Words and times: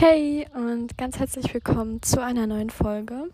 Hey 0.00 0.46
und 0.54 0.96
ganz 0.96 1.18
herzlich 1.18 1.52
willkommen 1.52 2.00
zu 2.00 2.22
einer 2.22 2.46
neuen 2.46 2.70
Folge. 2.70 3.24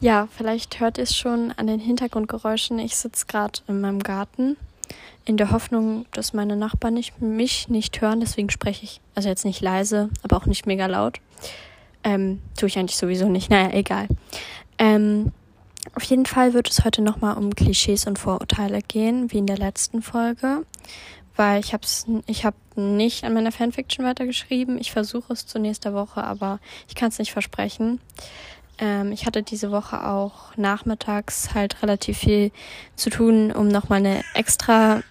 Ja, 0.00 0.28
vielleicht 0.34 0.80
hört 0.80 0.96
ihr 0.96 1.04
es 1.04 1.14
schon 1.14 1.52
an 1.58 1.66
den 1.66 1.78
Hintergrundgeräuschen. 1.78 2.78
Ich 2.78 2.96
sitze 2.96 3.26
gerade 3.26 3.60
in 3.68 3.82
meinem 3.82 4.02
Garten 4.02 4.56
in 5.26 5.36
der 5.36 5.50
Hoffnung, 5.50 6.06
dass 6.12 6.32
meine 6.32 6.56
Nachbarn 6.56 6.94
nicht, 6.94 7.20
mich 7.20 7.68
nicht 7.68 8.00
hören. 8.00 8.20
Deswegen 8.20 8.48
spreche 8.48 8.84
ich, 8.84 9.02
also 9.14 9.28
jetzt 9.28 9.44
nicht 9.44 9.60
leise, 9.60 10.08
aber 10.22 10.38
auch 10.38 10.46
nicht 10.46 10.64
mega 10.64 10.86
laut. 10.86 11.20
Ähm, 12.02 12.40
tue 12.58 12.70
ich 12.70 12.78
eigentlich 12.78 12.96
sowieso 12.96 13.28
nicht. 13.28 13.50
Naja, 13.50 13.68
egal. 13.74 14.08
Ähm, 14.78 15.32
auf 15.94 16.04
jeden 16.04 16.24
Fall 16.24 16.54
wird 16.54 16.70
es 16.70 16.82
heute 16.82 17.02
nochmal 17.02 17.36
um 17.36 17.54
Klischees 17.54 18.06
und 18.06 18.18
Vorurteile 18.18 18.80
gehen, 18.80 19.30
wie 19.32 19.38
in 19.38 19.46
der 19.46 19.58
letzten 19.58 20.00
Folge 20.00 20.64
weil 21.40 21.60
ich 21.60 21.72
habe 21.72 21.86
ich 22.26 22.44
hab 22.44 22.54
nicht 22.80 23.24
an 23.24 23.34
meiner 23.34 23.52
Fanfiction 23.52 24.04
weitergeschrieben. 24.04 24.78
Ich 24.78 24.92
versuche 24.92 25.32
es 25.32 25.46
zu 25.46 25.58
nächster 25.58 25.94
Woche, 25.94 26.24
aber 26.24 26.60
ich 26.88 26.94
kann 26.94 27.08
es 27.08 27.18
nicht 27.18 27.32
versprechen. 27.32 28.00
Ähm, 28.78 29.12
ich 29.12 29.26
hatte 29.26 29.42
diese 29.42 29.70
Woche 29.70 30.06
auch 30.06 30.56
nachmittags 30.56 31.54
halt 31.54 31.82
relativ 31.82 32.18
viel 32.18 32.50
zu 32.96 33.10
tun, 33.10 33.52
um 33.52 33.68
nochmal 33.68 33.98
eine 33.98 34.22
extra, 34.34 35.02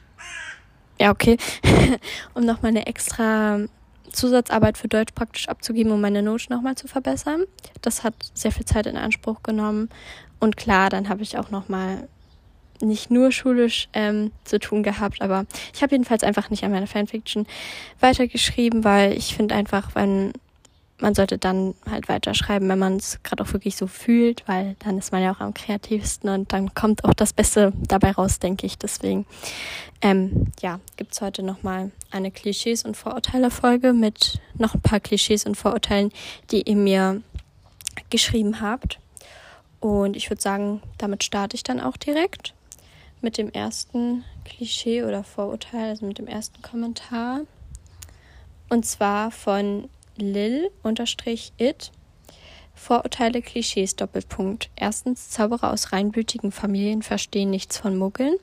ja 1.00 1.12
okay, 1.12 1.38
um 2.34 2.46
nochmal 2.46 2.70
eine 2.70 2.88
extra 2.88 3.60
Zusatzarbeit 4.12 4.78
für 4.78 4.88
Deutsch 4.88 5.14
praktisch 5.14 5.48
abzugeben, 5.48 5.92
um 5.92 6.02
meine 6.02 6.24
Note 6.24 6.52
nochmal 6.52 6.76
zu 6.76 6.88
verbessern. 6.88 7.44
Das 7.82 8.04
hat 8.04 8.16
sehr 8.34 8.52
viel 8.52 8.66
Zeit 8.66 8.88
in 8.88 8.98
Anspruch 8.98 9.44
genommen. 9.44 9.90
Und 10.40 10.58
klar, 10.58 10.90
dann 10.90 11.10
habe 11.10 11.22
ich 11.22 11.38
auch 11.38 11.52
nochmal 11.52 12.08
nicht 12.82 13.12
nur 13.12 13.32
schulisch 13.32 13.90
ähm, 13.94 14.32
zu 14.44 14.60
tun 14.60 14.84
gehabt, 14.84 15.22
aber 15.22 15.46
ich 15.74 15.82
habe 15.82 15.94
jedenfalls 15.94 16.24
einfach 16.24 16.50
nicht 16.50 16.64
an 16.64 16.72
meiner 16.72 16.88
Fanfiction 16.88 17.46
weitergeschrieben, 18.00 18.84
weil 18.84 19.14
ich 19.14 19.36
finde 19.36 19.56
einfach, 19.56 19.96
wenn 19.96 20.34
man 21.02 21.16
sollte 21.16 21.38
dann 21.38 21.76
halt 21.90 22.10
weiterschreiben, 22.10 22.68
wenn 22.68 22.80
man 22.80 22.98
es 22.98 23.24
gerade 23.24 23.44
auch 23.44 23.54
wirklich 23.54 23.76
so 23.76 23.88
fühlt, 23.88 24.44
weil 24.48 24.76
dann 24.80 24.98
ist 24.98 25.12
man 25.12 25.24
ja 25.24 25.32
auch 25.32 25.40
am 25.40 25.54
kreativsten 25.54 26.30
und 26.30 26.52
dann 26.52 26.74
kommt 26.74 27.06
auch 27.06 27.14
das 27.14 27.34
Beste 27.34 27.74
dabei 27.88 28.12
raus, 28.12 28.40
denke 28.40 28.66
ich. 28.66 28.78
Deswegen, 28.78 29.26
ähm, 30.02 30.48
ja, 30.62 30.80
gibt's 30.98 31.22
heute 31.22 31.44
nochmal 31.44 31.92
eine 32.12 32.32
Klischees- 32.32 32.84
und 32.84 32.98
Vorurteile-Folge 32.98 33.94
mit 33.94 34.40
noch 34.58 34.76
ein 34.76 34.82
paar 34.82 35.00
Klischees 35.00 35.46
und 35.46 35.56
Vorurteilen, 35.56 36.12
die 36.52 36.64
ihr 36.64 36.76
mir 36.76 37.22
geschrieben 38.10 38.62
habt. 38.62 39.00
Und 39.80 40.18
ich 40.18 40.30
würde 40.30 40.42
sagen, 40.42 40.82
damit 40.98 41.24
starte 41.24 41.56
ich 41.56 41.64
dann 41.64 41.80
auch 41.80 41.96
direkt 41.96 42.54
mit 43.22 43.38
dem 43.38 43.52
ersten 43.52 44.24
Klischee 44.46 45.04
oder 45.04 45.24
Vorurteil, 45.24 45.90
also 45.90 46.06
mit 46.06 46.18
dem 46.18 46.28
ersten 46.28 46.62
Kommentar. 46.62 47.42
Und 48.70 48.86
zwar 48.86 49.32
von 49.32 49.90
Lil-It. 50.18 51.92
Vorurteile, 52.76 53.42
Klischees, 53.42 53.96
Doppelpunkt. 53.96 54.70
Erstens, 54.76 55.30
Zauberer 55.30 55.74
aus 55.74 55.92
reinblütigen 55.92 56.52
Familien 56.52 57.02
verstehen 57.02 57.50
nichts 57.50 57.78
von 57.78 57.98
Muggeln. 57.98 58.36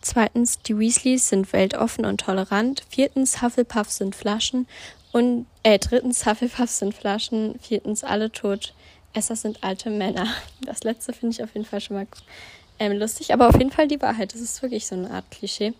Zweitens, 0.00 0.60
die 0.62 0.78
Weasleys 0.78 1.28
sind 1.28 1.52
weltoffen 1.52 2.04
und 2.04 2.20
tolerant. 2.20 2.84
Viertens, 2.88 3.42
Hufflepuffs 3.42 3.96
sind 3.96 4.14
Flaschen. 4.14 4.68
Und, 5.12 5.46
äh, 5.64 5.78
drittens, 5.78 6.24
Hufflepuffs 6.24 6.78
sind 6.78 6.94
Flaschen. 6.94 7.58
Viertens, 7.60 8.04
alle 8.04 8.30
tot. 8.30 8.74
Esser 9.12 9.34
sind 9.34 9.64
alte 9.64 9.90
Männer. 9.90 10.26
Das 10.64 10.84
letzte 10.84 11.12
finde 11.12 11.34
ich 11.34 11.42
auf 11.42 11.54
jeden 11.54 11.66
Fall 11.66 11.80
schon 11.80 11.96
mal 11.96 12.06
ähm, 12.80 12.92
lustig, 12.92 13.32
aber 13.32 13.48
auf 13.48 13.58
jeden 13.58 13.70
Fall 13.70 13.86
die 13.86 14.00
Wahrheit. 14.00 14.32
Das 14.32 14.40
ist 14.40 14.62
wirklich 14.62 14.86
so 14.86 14.96
eine 14.96 15.10
Art 15.10 15.30
Klischee. 15.30 15.74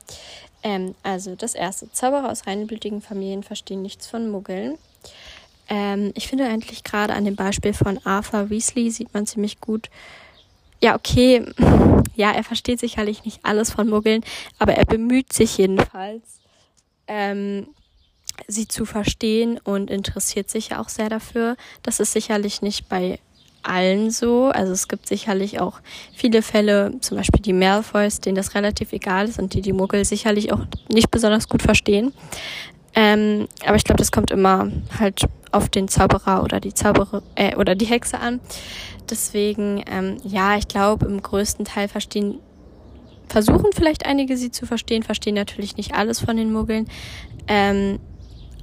Ähm, 0.62 0.94
also 1.02 1.34
das 1.34 1.54
erste. 1.54 1.90
Zauberer 1.90 2.30
aus 2.30 2.46
reinblütigen 2.46 3.00
Familien 3.00 3.42
verstehen 3.42 3.80
nichts 3.80 4.06
von 4.06 4.30
Muggeln. 4.30 4.76
Ähm, 5.70 6.12
ich 6.14 6.28
finde 6.28 6.44
eigentlich 6.44 6.84
gerade 6.84 7.14
an 7.14 7.24
dem 7.24 7.36
Beispiel 7.36 7.72
von 7.72 7.98
Arthur 8.04 8.50
Weasley 8.50 8.90
sieht 8.90 9.14
man 9.14 9.26
ziemlich 9.26 9.60
gut, 9.60 9.88
ja, 10.82 10.94
okay, 10.94 11.46
ja, 12.16 12.32
er 12.32 12.44
versteht 12.44 12.80
sicherlich 12.80 13.24
nicht 13.24 13.40
alles 13.44 13.70
von 13.70 13.88
Muggeln, 13.88 14.22
aber 14.58 14.74
er 14.74 14.84
bemüht 14.84 15.32
sich 15.32 15.56
jedenfalls, 15.56 16.40
ähm, 17.06 17.68
sie 18.46 18.68
zu 18.68 18.84
verstehen 18.84 19.58
und 19.58 19.90
interessiert 19.90 20.50
sich 20.50 20.70
ja 20.70 20.82
auch 20.82 20.88
sehr 20.90 21.08
dafür. 21.08 21.56
Das 21.82 21.98
ist 21.98 22.12
sicherlich 22.12 22.60
nicht 22.60 22.88
bei 22.88 23.18
allen 23.62 24.10
so. 24.10 24.46
Also 24.46 24.72
es 24.72 24.88
gibt 24.88 25.06
sicherlich 25.06 25.60
auch 25.60 25.80
viele 26.14 26.42
Fälle, 26.42 26.92
zum 27.00 27.16
Beispiel 27.16 27.42
die 27.42 27.52
Malfoys, 27.52 28.20
denen 28.20 28.36
das 28.36 28.54
relativ 28.54 28.92
egal 28.92 29.28
ist 29.28 29.38
und 29.38 29.54
die 29.54 29.62
die 29.62 29.72
Muggel 29.72 30.04
sicherlich 30.04 30.52
auch 30.52 30.60
nicht 30.92 31.10
besonders 31.10 31.48
gut 31.48 31.62
verstehen. 31.62 32.12
Ähm, 32.94 33.46
aber 33.64 33.76
ich 33.76 33.84
glaube, 33.84 33.98
das 33.98 34.10
kommt 34.10 34.30
immer 34.30 34.70
halt 34.98 35.22
auf 35.52 35.68
den 35.68 35.88
Zauberer 35.88 36.42
oder 36.42 36.60
die 36.60 36.74
Zauberer 36.74 37.22
äh, 37.34 37.56
oder 37.56 37.74
die 37.74 37.86
Hexe 37.86 38.18
an. 38.18 38.40
Deswegen, 39.08 39.82
ähm, 39.90 40.16
ja, 40.24 40.56
ich 40.56 40.68
glaube, 40.68 41.06
im 41.06 41.22
größten 41.22 41.64
Teil 41.64 41.88
verstehen, 41.88 42.38
versuchen 43.28 43.70
vielleicht 43.72 44.06
einige 44.06 44.36
sie 44.36 44.50
zu 44.50 44.66
verstehen, 44.66 45.02
verstehen 45.02 45.34
natürlich 45.34 45.76
nicht 45.76 45.94
alles 45.94 46.20
von 46.20 46.36
den 46.36 46.52
Muggeln. 46.52 46.88
Ähm, 47.48 48.00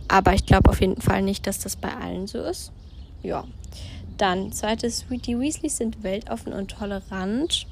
aber 0.08 0.34
ich 0.34 0.46
glaube 0.46 0.70
auf 0.70 0.80
jeden 0.82 1.02
Fall 1.02 1.22
nicht, 1.22 1.48
dass 1.48 1.60
das 1.60 1.76
bei 1.76 1.90
allen 1.94 2.28
so 2.28 2.40
ist. 2.40 2.72
Ja. 3.24 3.44
Dann, 4.18 4.52
zweites, 4.52 5.06
die 5.10 5.40
Weasleys 5.40 5.78
sind 5.78 6.04
weltoffen 6.04 6.54
und 6.54 6.72
tolerant. 6.72 7.68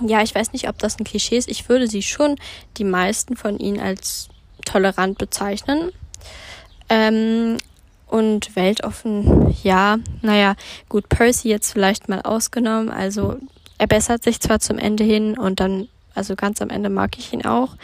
Ja, 0.00 0.22
ich 0.22 0.34
weiß 0.34 0.52
nicht, 0.52 0.68
ob 0.68 0.78
das 0.78 0.98
ein 0.98 1.04
Klischee 1.04 1.36
ist. 1.36 1.48
Ich 1.48 1.68
würde 1.68 1.86
sie 1.86 2.02
schon, 2.02 2.36
die 2.76 2.84
meisten 2.84 3.36
von 3.36 3.58
ihnen, 3.58 3.80
als 3.80 4.28
tolerant 4.64 5.18
bezeichnen. 5.18 5.92
Ähm, 6.88 7.58
und 8.06 8.54
weltoffen, 8.54 9.54
ja, 9.62 9.98
naja, 10.22 10.54
gut, 10.88 11.08
Percy 11.08 11.48
jetzt 11.48 11.72
vielleicht 11.72 12.08
mal 12.08 12.20
ausgenommen. 12.20 12.90
Also 12.90 13.38
er 13.78 13.86
bessert 13.86 14.22
sich 14.22 14.40
zwar 14.40 14.60
zum 14.60 14.78
Ende 14.78 15.04
hin 15.04 15.38
und 15.38 15.60
dann, 15.60 15.88
also 16.14 16.36
ganz 16.36 16.62
am 16.62 16.70
Ende 16.70 16.90
mag 16.90 17.18
ich 17.18 17.32
ihn 17.32 17.44
auch. 17.44 17.76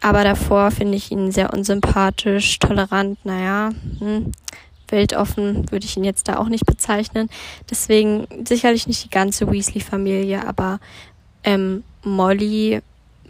Aber 0.00 0.22
davor 0.22 0.70
finde 0.70 0.96
ich 0.96 1.10
ihn 1.10 1.32
sehr 1.32 1.52
unsympathisch, 1.52 2.58
tolerant, 2.58 3.24
naja, 3.24 3.70
hm, 3.98 4.32
weltoffen 4.88 5.70
würde 5.70 5.86
ich 5.86 5.96
ihn 5.96 6.04
jetzt 6.04 6.28
da 6.28 6.38
auch 6.38 6.48
nicht 6.48 6.66
bezeichnen. 6.66 7.28
Deswegen 7.70 8.26
sicherlich 8.46 8.86
nicht 8.86 9.04
die 9.04 9.10
ganze 9.10 9.50
Weasley-Familie, 9.50 10.46
aber 10.46 10.80
ähm, 11.42 11.84
Molly 12.02 12.80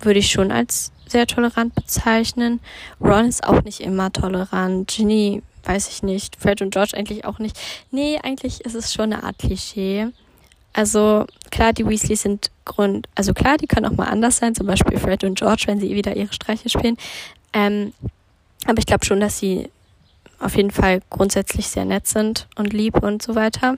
würde 0.01 0.19
ich 0.19 0.31
schon 0.31 0.51
als 0.51 0.93
sehr 1.07 1.27
tolerant 1.27 1.75
bezeichnen. 1.75 2.61
Ron 3.01 3.27
ist 3.27 3.47
auch 3.47 3.63
nicht 3.63 3.81
immer 3.81 4.13
tolerant. 4.13 4.89
Ginny 4.89 5.43
weiß 5.65 5.89
ich 5.89 6.03
nicht. 6.03 6.37
Fred 6.37 6.61
und 6.63 6.73
George 6.73 6.97
eigentlich 6.97 7.25
auch 7.25 7.39
nicht. 7.39 7.59
Nee, 7.91 8.19
eigentlich 8.23 8.61
ist 8.63 8.75
es 8.75 8.93
schon 8.93 9.13
eine 9.13 9.23
Art 9.23 9.39
Klischee. 9.39 10.09
Also 10.73 11.27
klar, 11.51 11.73
die 11.73 11.87
Weasleys 11.87 12.23
sind 12.23 12.51
Grund, 12.65 13.09
also 13.15 13.33
klar, 13.33 13.59
die 13.59 13.69
können 13.69 13.87
auch 13.87 13.97
mal 13.97 14.09
anders 14.09 14.39
sein, 14.39 14.57
zum 14.57 14.67
Beispiel 14.67 14.99
Fred 14.99 15.23
und 15.23 15.39
George, 15.39 15.65
wenn 15.67 15.79
sie 15.79 15.95
wieder 15.95 16.17
ihre 16.17 16.33
Streiche 16.33 16.69
spielen. 16.69 16.97
Ähm, 17.53 17.93
aber 18.67 18.79
ich 18.79 18.87
glaube 18.87 19.05
schon, 19.05 19.21
dass 19.21 19.39
sie 19.39 19.71
auf 20.39 20.57
jeden 20.57 20.71
Fall 20.71 21.01
grundsätzlich 21.11 21.69
sehr 21.69 21.85
nett 21.85 22.07
sind 22.07 22.47
und 22.57 22.73
lieb 22.73 23.03
und 23.03 23.23
so 23.23 23.35
weiter. 23.35 23.77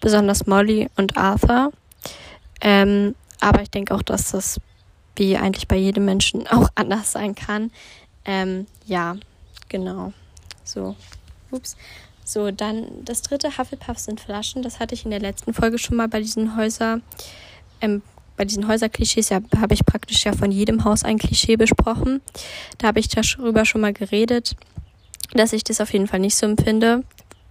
Besonders 0.00 0.46
Molly 0.46 0.88
und 0.96 1.16
Arthur. 1.16 1.72
Ähm, 2.60 3.14
aber 3.40 3.62
ich 3.62 3.70
denke 3.70 3.94
auch, 3.94 4.02
dass 4.02 4.32
das 4.32 4.60
wie 5.16 5.36
eigentlich 5.36 5.68
bei 5.68 5.76
jedem 5.76 6.04
Menschen 6.04 6.46
auch 6.50 6.68
anders 6.74 7.12
sein 7.12 7.34
kann. 7.34 7.70
Ähm, 8.24 8.66
ja, 8.86 9.16
genau. 9.68 10.12
So. 10.64 10.96
Ups. 11.50 11.76
So, 12.24 12.50
dann 12.50 12.86
das 13.04 13.22
dritte 13.22 13.56
Hufflepuff 13.56 13.98
sind 13.98 14.20
Flaschen. 14.20 14.62
Das 14.62 14.80
hatte 14.80 14.94
ich 14.94 15.04
in 15.04 15.10
der 15.10 15.20
letzten 15.20 15.54
Folge 15.54 15.78
schon 15.78 15.96
mal 15.96 16.08
bei 16.08 16.20
diesen 16.20 16.56
Häuser, 16.56 17.00
ähm, 17.80 18.02
bei 18.36 18.44
diesen 18.44 18.68
Häuserklischees 18.68 19.30
ja, 19.30 19.40
habe 19.56 19.72
ich 19.72 19.86
praktisch 19.86 20.24
ja 20.24 20.32
von 20.34 20.52
jedem 20.52 20.84
Haus 20.84 21.04
ein 21.04 21.18
Klischee 21.18 21.56
besprochen. 21.56 22.20
Da 22.76 22.88
habe 22.88 23.00
ich 23.00 23.08
darüber 23.08 23.64
schon 23.64 23.80
mal 23.80 23.94
geredet 23.94 24.56
dass 25.34 25.52
ich 25.52 25.64
das 25.64 25.80
auf 25.80 25.92
jeden 25.92 26.06
Fall 26.06 26.20
nicht 26.20 26.36
so 26.36 26.46
empfinde. 26.46 27.04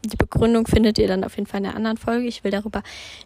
Die 0.05 0.15
Begründung 0.15 0.67
findet 0.67 0.99
ihr 0.99 1.07
dann 1.07 1.23
auf 1.23 1.35
jeden 1.35 1.47
Fall 1.47 1.57
in 1.57 1.63
der 1.66 1.75
anderen 1.75 1.97
Folge. 1.97 2.28
Ich 2.28 2.43
will 2.43 2.52
darüber 2.52 2.84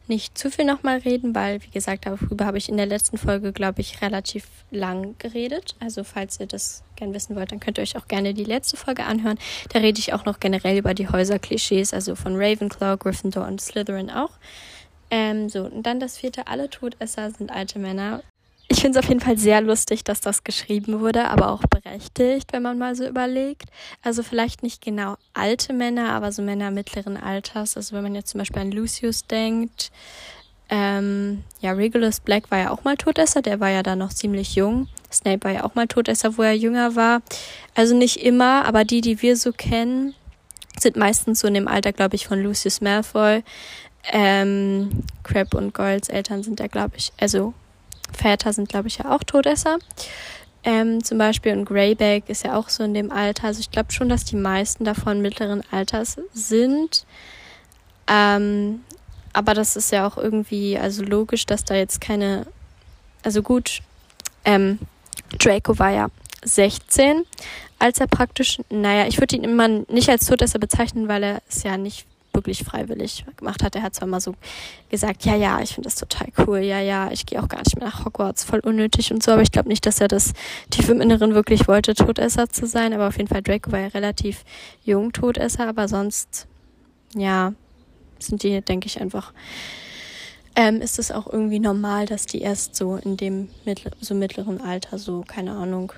nicht 0.07 0.37
zu 0.37 0.49
viel 0.49 0.65
nochmal 0.65 0.99
reden, 0.99 1.35
weil, 1.35 1.61
wie 1.63 1.69
gesagt, 1.69 2.05
darüber 2.05 2.45
habe 2.45 2.57
ich 2.57 2.69
in 2.69 2.77
der 2.77 2.85
letzten 2.85 3.17
Folge, 3.17 3.51
glaube 3.51 3.81
ich, 3.81 4.01
relativ 4.01 4.47
lang 4.71 5.15
geredet. 5.19 5.75
Also, 5.79 6.03
falls 6.03 6.39
ihr 6.39 6.47
das 6.47 6.83
gern 6.95 7.13
wissen 7.13 7.35
wollt, 7.35 7.51
dann 7.51 7.59
könnt 7.59 7.77
ihr 7.77 7.81
euch 7.81 7.97
auch 7.97 8.07
gerne 8.07 8.33
die 8.33 8.45
letzte 8.45 8.77
Folge 8.77 9.03
anhören. 9.03 9.37
Da 9.69 9.79
rede 9.79 9.99
ich 9.99 10.13
auch 10.13 10.25
noch 10.25 10.39
generell 10.39 10.77
über 10.77 10.93
die 10.93 11.09
Häuserklischees, 11.09 11.93
also 11.93 12.15
von 12.15 12.35
Ravenclaw, 12.35 12.97
Gryffindor 12.97 13.45
und 13.45 13.59
Slytherin 13.59 14.09
auch. 14.09 14.31
Ähm, 15.11 15.49
so, 15.49 15.65
und 15.65 15.83
dann 15.83 15.99
das 15.99 16.17
vierte, 16.17 16.47
alle 16.47 16.69
Todesser 16.69 17.31
sind 17.31 17.51
alte 17.51 17.79
Männer. 17.79 18.23
Ich 18.71 18.79
finde 18.79 18.97
es 18.97 19.03
auf 19.03 19.09
jeden 19.09 19.19
Fall 19.19 19.37
sehr 19.37 19.59
lustig, 19.59 20.05
dass 20.05 20.21
das 20.21 20.45
geschrieben 20.45 21.01
wurde, 21.01 21.25
aber 21.25 21.49
auch 21.49 21.63
berechtigt, 21.63 22.53
wenn 22.53 22.63
man 22.63 22.77
mal 22.77 22.95
so 22.95 23.05
überlegt. 23.05 23.65
Also 24.01 24.23
vielleicht 24.23 24.63
nicht 24.63 24.81
genau 24.81 25.17
alte 25.33 25.73
Männer, 25.73 26.13
aber 26.13 26.31
so 26.31 26.41
Männer 26.41 26.71
mittleren 26.71 27.17
Alters. 27.17 27.75
Also 27.75 27.93
wenn 27.93 28.03
man 28.03 28.15
jetzt 28.15 28.29
zum 28.29 28.39
Beispiel 28.39 28.61
an 28.61 28.71
Lucius 28.71 29.27
denkt. 29.27 29.91
Ähm, 30.69 31.43
ja, 31.59 31.73
Regulus 31.73 32.21
Black 32.21 32.49
war 32.49 32.59
ja 32.59 32.71
auch 32.71 32.85
mal 32.85 32.95
Todesser, 32.95 33.41
der 33.41 33.59
war 33.59 33.67
ja 33.67 33.83
da 33.83 33.97
noch 33.97 34.13
ziemlich 34.13 34.55
jung. 34.55 34.87
Snape 35.11 35.43
war 35.43 35.51
ja 35.51 35.65
auch 35.65 35.75
mal 35.75 35.87
Todesser, 35.87 36.37
wo 36.37 36.41
er 36.41 36.55
jünger 36.55 36.95
war. 36.95 37.21
Also 37.75 37.93
nicht 37.93 38.23
immer, 38.23 38.63
aber 38.63 38.85
die, 38.85 39.01
die 39.01 39.21
wir 39.21 39.35
so 39.35 39.51
kennen, 39.51 40.13
sind 40.79 40.95
meistens 40.95 41.41
so 41.41 41.47
in 41.49 41.55
dem 41.55 41.67
Alter, 41.67 41.91
glaube 41.91 42.15
ich, 42.15 42.25
von 42.25 42.41
Lucius 42.41 42.79
Malfoy. 42.79 43.43
Ähm, 44.13 45.03
Crab 45.23 45.55
und 45.55 45.73
Goyles 45.73 46.07
Eltern 46.07 46.41
sind 46.41 46.61
ja, 46.61 46.67
glaube 46.67 46.93
ich, 46.95 47.11
also 47.19 47.53
Väter 48.13 48.53
sind, 48.53 48.69
glaube 48.69 48.87
ich, 48.87 48.97
ja 48.97 49.15
auch 49.15 49.23
Todesser. 49.23 49.77
Ähm, 50.63 51.03
zum 51.03 51.17
Beispiel 51.17 51.53
und 51.53 51.65
Greyback 51.65 52.29
ist 52.29 52.43
ja 52.43 52.55
auch 52.55 52.69
so 52.69 52.83
in 52.83 52.93
dem 52.93 53.11
Alter. 53.11 53.47
Also 53.47 53.59
ich 53.59 53.71
glaube 53.71 53.91
schon, 53.91 54.09
dass 54.09 54.25
die 54.25 54.35
meisten 54.35 54.85
davon 54.85 55.21
mittleren 55.21 55.63
Alters 55.71 56.19
sind. 56.33 57.05
Ähm, 58.07 58.81
aber 59.33 59.53
das 59.53 59.75
ist 59.75 59.91
ja 59.91 60.07
auch 60.07 60.17
irgendwie, 60.17 60.77
also 60.77 61.03
logisch, 61.03 61.45
dass 61.45 61.63
da 61.63 61.75
jetzt 61.75 62.01
keine, 62.01 62.45
also 63.23 63.41
gut, 63.41 63.81
ähm, 64.45 64.79
Draco 65.39 65.79
war 65.79 65.91
ja 65.91 66.07
16, 66.43 67.25
als 67.79 67.99
er 67.99 68.07
praktisch, 68.07 68.59
naja, 68.69 69.07
ich 69.07 69.19
würde 69.19 69.35
ihn 69.35 69.43
immer 69.43 69.67
nicht 69.67 70.09
als 70.09 70.25
Todesser 70.25 70.59
bezeichnen, 70.59 71.07
weil 71.07 71.23
er 71.23 71.41
es 71.47 71.63
ja 71.63 71.77
nicht 71.77 72.05
wirklich 72.33 72.63
freiwillig 72.63 73.25
gemacht 73.37 73.63
hat. 73.63 73.75
Er 73.75 73.83
hat 73.83 73.95
zwar 73.95 74.07
mal 74.07 74.21
so 74.21 74.35
gesagt, 74.89 75.25
ja, 75.25 75.35
ja, 75.35 75.61
ich 75.61 75.73
finde 75.73 75.87
das 75.87 75.95
total 75.95 76.27
cool, 76.45 76.59
ja, 76.59 76.79
ja, 76.79 77.11
ich 77.11 77.25
gehe 77.25 77.41
auch 77.41 77.47
gar 77.47 77.59
nicht 77.59 77.77
mehr 77.77 77.87
nach 77.87 78.05
Hogwarts, 78.05 78.43
voll 78.43 78.59
unnötig 78.59 79.11
und 79.11 79.23
so, 79.23 79.31
aber 79.31 79.41
ich 79.41 79.51
glaube 79.51 79.69
nicht, 79.69 79.85
dass 79.85 80.01
er 80.01 80.07
das 80.07 80.33
tief 80.69 80.89
im 80.89 81.01
Inneren 81.01 81.33
wirklich 81.33 81.67
wollte, 81.67 81.93
Todesser 81.93 82.49
zu 82.49 82.65
sein, 82.65 82.93
aber 82.93 83.07
auf 83.07 83.17
jeden 83.17 83.29
Fall 83.29 83.41
Draco 83.41 83.71
war 83.71 83.79
ja 83.79 83.87
relativ 83.87 84.43
jung 84.83 85.11
Todesser, 85.11 85.67
aber 85.67 85.87
sonst, 85.87 86.47
ja, 87.15 87.53
sind 88.19 88.43
die, 88.43 88.61
denke 88.61 88.87
ich, 88.87 89.01
einfach, 89.01 89.33
ähm, 90.55 90.81
ist 90.81 90.99
es 90.99 91.11
auch 91.11 91.27
irgendwie 91.31 91.59
normal, 91.59 92.05
dass 92.05 92.25
die 92.25 92.41
erst 92.41 92.75
so 92.75 92.97
in 92.97 93.17
dem 93.17 93.49
mittler, 93.65 93.91
so 94.01 94.13
mittleren 94.13 94.61
Alter, 94.61 94.97
so, 94.97 95.23
keine 95.25 95.51
Ahnung, 95.51 95.93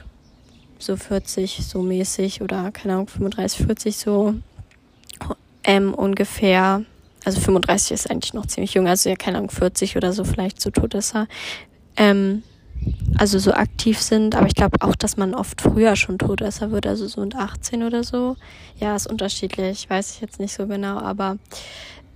so 0.78 0.96
40, 0.96 1.66
so 1.66 1.82
mäßig 1.82 2.42
oder, 2.42 2.72
keine 2.72 2.94
Ahnung, 2.94 3.08
35, 3.08 3.66
40 3.66 3.98
so 3.98 4.36
ähm, 5.64 5.94
ungefähr, 5.94 6.84
also 7.26 7.40
35 7.40 7.92
ist 7.92 8.12
eigentlich 8.12 8.34
noch 8.34 8.46
ziemlich 8.46 8.74
jung, 8.74 8.88
also 8.88 9.10
ja, 9.10 9.16
keine 9.16 9.38
Ahnung, 9.38 9.52
40 9.52 9.96
oder 9.98 10.14
so 10.14 10.24
vielleicht 10.24 10.62
so 10.62 10.70
Todesser, 10.70 11.28
ähm, 11.98 12.44
also 13.18 13.40
so 13.40 13.54
aktiv 13.54 14.00
sind, 14.00 14.36
aber 14.36 14.48
ich 14.48 14.56
glaube 14.56 14.78
auch, 14.82 14.96
dass 14.96 15.18
man 15.18 15.34
oft 15.34 15.62
früher 15.62 15.96
schon 15.96 16.18
Todesser 16.18 16.72
wird, 16.72 16.86
also 16.86 17.08
so 17.08 17.22
und 17.22 17.36
18 17.36 17.84
oder 17.84 18.04
so. 18.04 18.36
Ja, 18.80 18.96
ist 18.96 19.10
unterschiedlich, 19.10 19.90
weiß 19.90 20.16
ich 20.16 20.22
jetzt 20.22 20.40
nicht 20.40 20.54
so 20.54 20.68
genau, 20.68 21.00
aber 21.00 21.38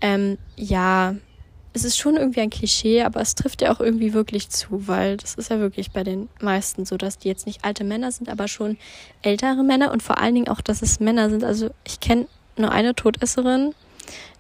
ähm, 0.02 0.38
ja, 0.58 1.16
es 1.74 1.84
ist 1.84 1.98
schon 1.98 2.18
irgendwie 2.18 2.42
ein 2.42 2.50
Klischee, 2.50 3.04
aber 3.04 3.22
es 3.22 3.36
trifft 3.36 3.62
ja 3.62 3.74
auch 3.74 3.80
irgendwie 3.80 4.14
wirklich 4.14 4.50
zu, 4.50 4.88
weil 4.88 5.18
das 5.18 5.36
ist 5.36 5.50
ja 5.50 5.60
wirklich 5.60 5.92
bei 5.92 6.04
den 6.04 6.28
meisten 6.42 6.86
so, 6.86 6.98
dass 6.98 7.20
die 7.20 7.28
jetzt 7.28 7.46
nicht 7.46 7.64
alte 7.64 7.84
Männer 7.84 8.12
sind, 8.12 8.30
aber 8.30 8.48
schon 8.48 8.78
ältere 9.22 9.64
Männer 9.64 9.92
und 9.92 10.02
vor 10.02 10.18
allen 10.18 10.34
Dingen 10.34 10.48
auch, 10.48 10.62
dass 10.62 10.82
es 10.82 11.00
Männer 11.00 11.30
sind. 11.30 11.44
Also 11.44 11.70
ich 11.86 12.00
kenne 12.00 12.28
nur 12.60 12.72
eine 12.72 12.96
Todesserin, 12.96 13.74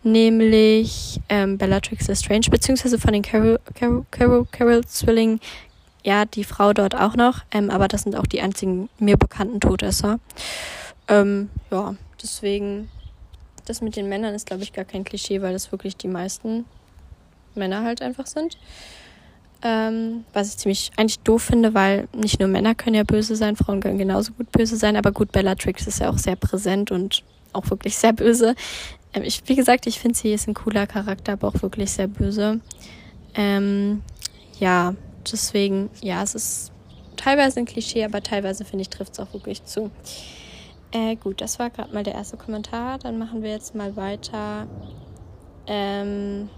nämlich 0.04 1.19
ähm, 1.30 1.58
Bellatrix 1.58 2.08
Lestrange, 2.08 2.50
beziehungsweise 2.50 3.00
von 3.00 3.14
den 3.14 3.22
Carol, 3.22 3.60
Carol, 4.12 4.86
Zwilling, 4.86 5.40
ja, 6.04 6.25
die 6.25 6.44
Frau 6.44 6.74
dort 6.74 6.96
auch 6.96 7.16
noch, 7.16 7.44
ähm, 7.52 7.69
aber 7.69 7.88
das 7.88 8.04
sind 8.04 8.16
auch 8.16 8.25
die 8.25 8.42
einzigen 8.42 8.90
mir 9.00 9.18
bekannten 9.18 9.60
Todesser. 9.60 10.19
Ähm, 11.08 11.50
ja, 11.72 11.96
deswegen, 12.22 12.90
das 13.66 13.81
mit 13.81 13.96
den 13.96 14.08
Männern 14.08 14.34
ist, 14.34 14.48
glaube 14.48 14.63
ich, 14.63 14.74
gar 14.74 14.86
kein 14.86 15.04
Klischee, 15.04 15.42
weil 15.42 15.54
das 15.54 15.72
wirklich 15.72 15.98
die 15.98 16.08
meisten 16.08 16.66
Männer 17.56 17.84
halt 17.84 18.02
einfach 18.02 18.28
sind. 18.28 18.58
Ähm, 19.63 20.24
was 20.34 20.50
ich 20.50 20.58
ziemlich 20.58 20.92
eigentlich 20.98 21.20
doof 21.20 21.44
finde, 21.44 21.74
weil 21.74 22.08
nicht 22.16 22.40
nur 22.40 22.48
Männer 22.48 22.75
können 22.75 22.96
ja 22.96 23.04
böse 23.04 23.36
sein, 23.36 23.56
Frauen 23.56 23.81
können 23.81 23.98
genauso 23.98 24.31
gut 24.34 24.52
böse 24.52 24.78
sein, 24.78 24.96
aber 24.96 25.12
gut, 25.12 25.31
Bellatrix 25.31 25.88
ist 25.88 26.00
ja 26.00 26.12
auch 26.12 26.20
sehr 26.20 26.36
präsent 26.36 26.92
und 26.92 27.24
auch 27.57 27.69
wirklich 27.69 27.98
sehr 27.98 28.13
böse. 28.13 28.56
Ähm, 29.13 29.24
ich, 29.24 29.42
wie 29.48 29.56
gesagt, 29.56 29.88
ich 29.88 30.00
finde, 30.00 30.18
sie 30.18 30.33
ist 30.33 30.48
ein 30.48 30.54
cooler 30.54 30.88
Charakter, 30.88 31.33
aber 31.33 31.50
auch 31.50 31.62
wirklich 31.62 31.92
sehr 31.92 32.07
böse. 32.07 32.59
Ähm, 33.36 34.01
ja, 34.59 34.95
deswegen, 35.31 35.89
ja, 36.01 36.24
es 36.24 36.36
ist 36.36 36.71
teilweise 37.15 37.59
ein 37.59 37.65
Klischee, 37.65 38.06
aber 38.06 38.21
teilweise 38.21 38.65
finde 38.65 38.83
ich, 38.83 38.89
trifft 38.89 39.13
es 39.13 39.19
auch 39.19 39.33
wirklich 39.33 39.63
zu. 39.65 39.92
Äh, 40.92 41.15
gut, 41.18 41.42
das 41.42 41.59
war 41.59 41.69
gerade 41.69 41.94
mal 41.94 42.04
der 42.04 42.15
erste 42.15 42.38
Kommentar. 42.38 42.98
Dann 42.98 43.18
machen 43.18 43.44
wir 43.44 43.51
jetzt 43.51 43.75
mal 43.75 43.95
weiter. 43.95 44.68
Ähm, 45.68 46.50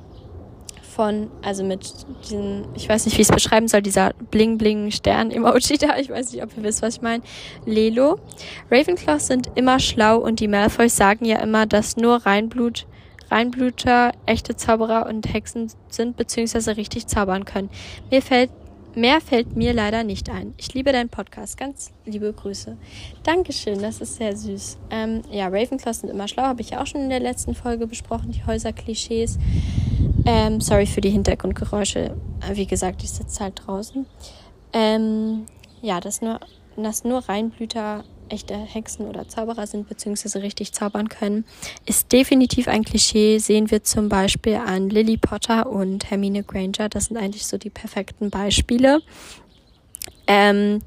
von, 0.99 1.31
also 1.41 1.63
mit 1.63 1.93
diesem, 2.25 2.65
ich 2.75 2.89
weiß 2.89 3.05
nicht, 3.05 3.17
wie 3.17 3.21
ich 3.21 3.29
es 3.29 3.33
beschreiben 3.33 3.69
soll, 3.69 3.81
dieser 3.81 4.11
Bling-Bling-Stern-Emoji 4.31 5.77
da, 5.79 5.97
ich 5.97 6.09
weiß 6.09 6.33
nicht, 6.33 6.43
ob 6.43 6.49
ihr 6.57 6.63
wisst, 6.63 6.81
was 6.81 6.95
ich 6.95 7.01
meine. 7.01 7.23
Lelo. 7.65 8.19
Ravenclaws 8.69 9.27
sind 9.27 9.49
immer 9.55 9.79
schlau 9.79 10.17
und 10.17 10.41
die 10.41 10.49
Malfoys 10.49 10.97
sagen 10.97 11.23
ja 11.23 11.39
immer, 11.39 11.65
dass 11.65 11.95
nur 11.95 12.25
Reinblut, 12.25 12.85
Reinbluter 13.31 14.11
echte 14.25 14.57
Zauberer 14.57 15.05
und 15.05 15.33
Hexen 15.33 15.71
sind, 15.87 16.17
beziehungsweise 16.17 16.75
richtig 16.75 17.07
zaubern 17.07 17.45
können. 17.45 17.69
Mir 18.11 18.21
fällt 18.21 18.49
Mehr 18.95 19.21
fällt 19.21 19.55
mir 19.55 19.73
leider 19.73 20.03
nicht 20.03 20.29
ein. 20.29 20.53
Ich 20.57 20.73
liebe 20.73 20.91
deinen 20.91 21.09
Podcast. 21.09 21.57
Ganz 21.57 21.91
liebe 22.05 22.33
Grüße. 22.33 22.75
Dankeschön, 23.23 23.81
das 23.81 24.01
ist 24.01 24.15
sehr 24.15 24.35
süß. 24.35 24.77
Ähm, 24.89 25.21
ja, 25.31 25.47
Ravenclaws 25.47 25.99
sind 25.99 26.09
immer 26.09 26.27
schlau, 26.27 26.43
habe 26.43 26.61
ich 26.61 26.71
ja 26.71 26.81
auch 26.81 26.87
schon 26.87 27.01
in 27.01 27.09
der 27.09 27.19
letzten 27.19 27.53
Folge 27.53 27.85
besprochen, 27.85 28.31
die 28.31 28.45
Häuserklischees. 28.45 29.37
Ähm, 30.25 30.59
sorry 30.59 30.87
für 30.87 31.01
die 31.01 31.11
Hintergrundgeräusche. 31.11 32.15
Wie 32.53 32.65
gesagt, 32.65 33.03
ich 33.03 33.11
sitze 33.11 33.43
halt 33.43 33.61
draußen. 33.65 34.05
Ähm, 34.73 35.45
ja, 35.81 35.99
dass 35.99 36.21
nur, 36.21 36.39
dass 36.75 37.03
nur 37.03 37.19
Reinblüter 37.19 38.03
echte 38.29 38.55
Hexen 38.55 39.07
oder 39.07 39.27
Zauberer 39.27 39.67
sind, 39.67 39.89
beziehungsweise 39.89 40.41
richtig 40.41 40.73
zaubern 40.73 41.09
können, 41.09 41.45
ist 41.85 42.11
definitiv 42.11 42.67
ein 42.67 42.83
Klischee. 42.83 43.37
Sehen 43.39 43.71
wir 43.71 43.83
zum 43.83 44.09
Beispiel 44.09 44.55
an 44.55 44.89
Lily 44.89 45.17
Potter 45.17 45.67
und 45.67 46.09
Hermine 46.09 46.43
Granger. 46.43 46.89
Das 46.89 47.05
sind 47.05 47.17
eigentlich 47.17 47.45
so 47.45 47.57
die 47.57 47.69
perfekten 47.69 48.29
Beispiele. 48.29 49.01
Ähm, 50.27 50.81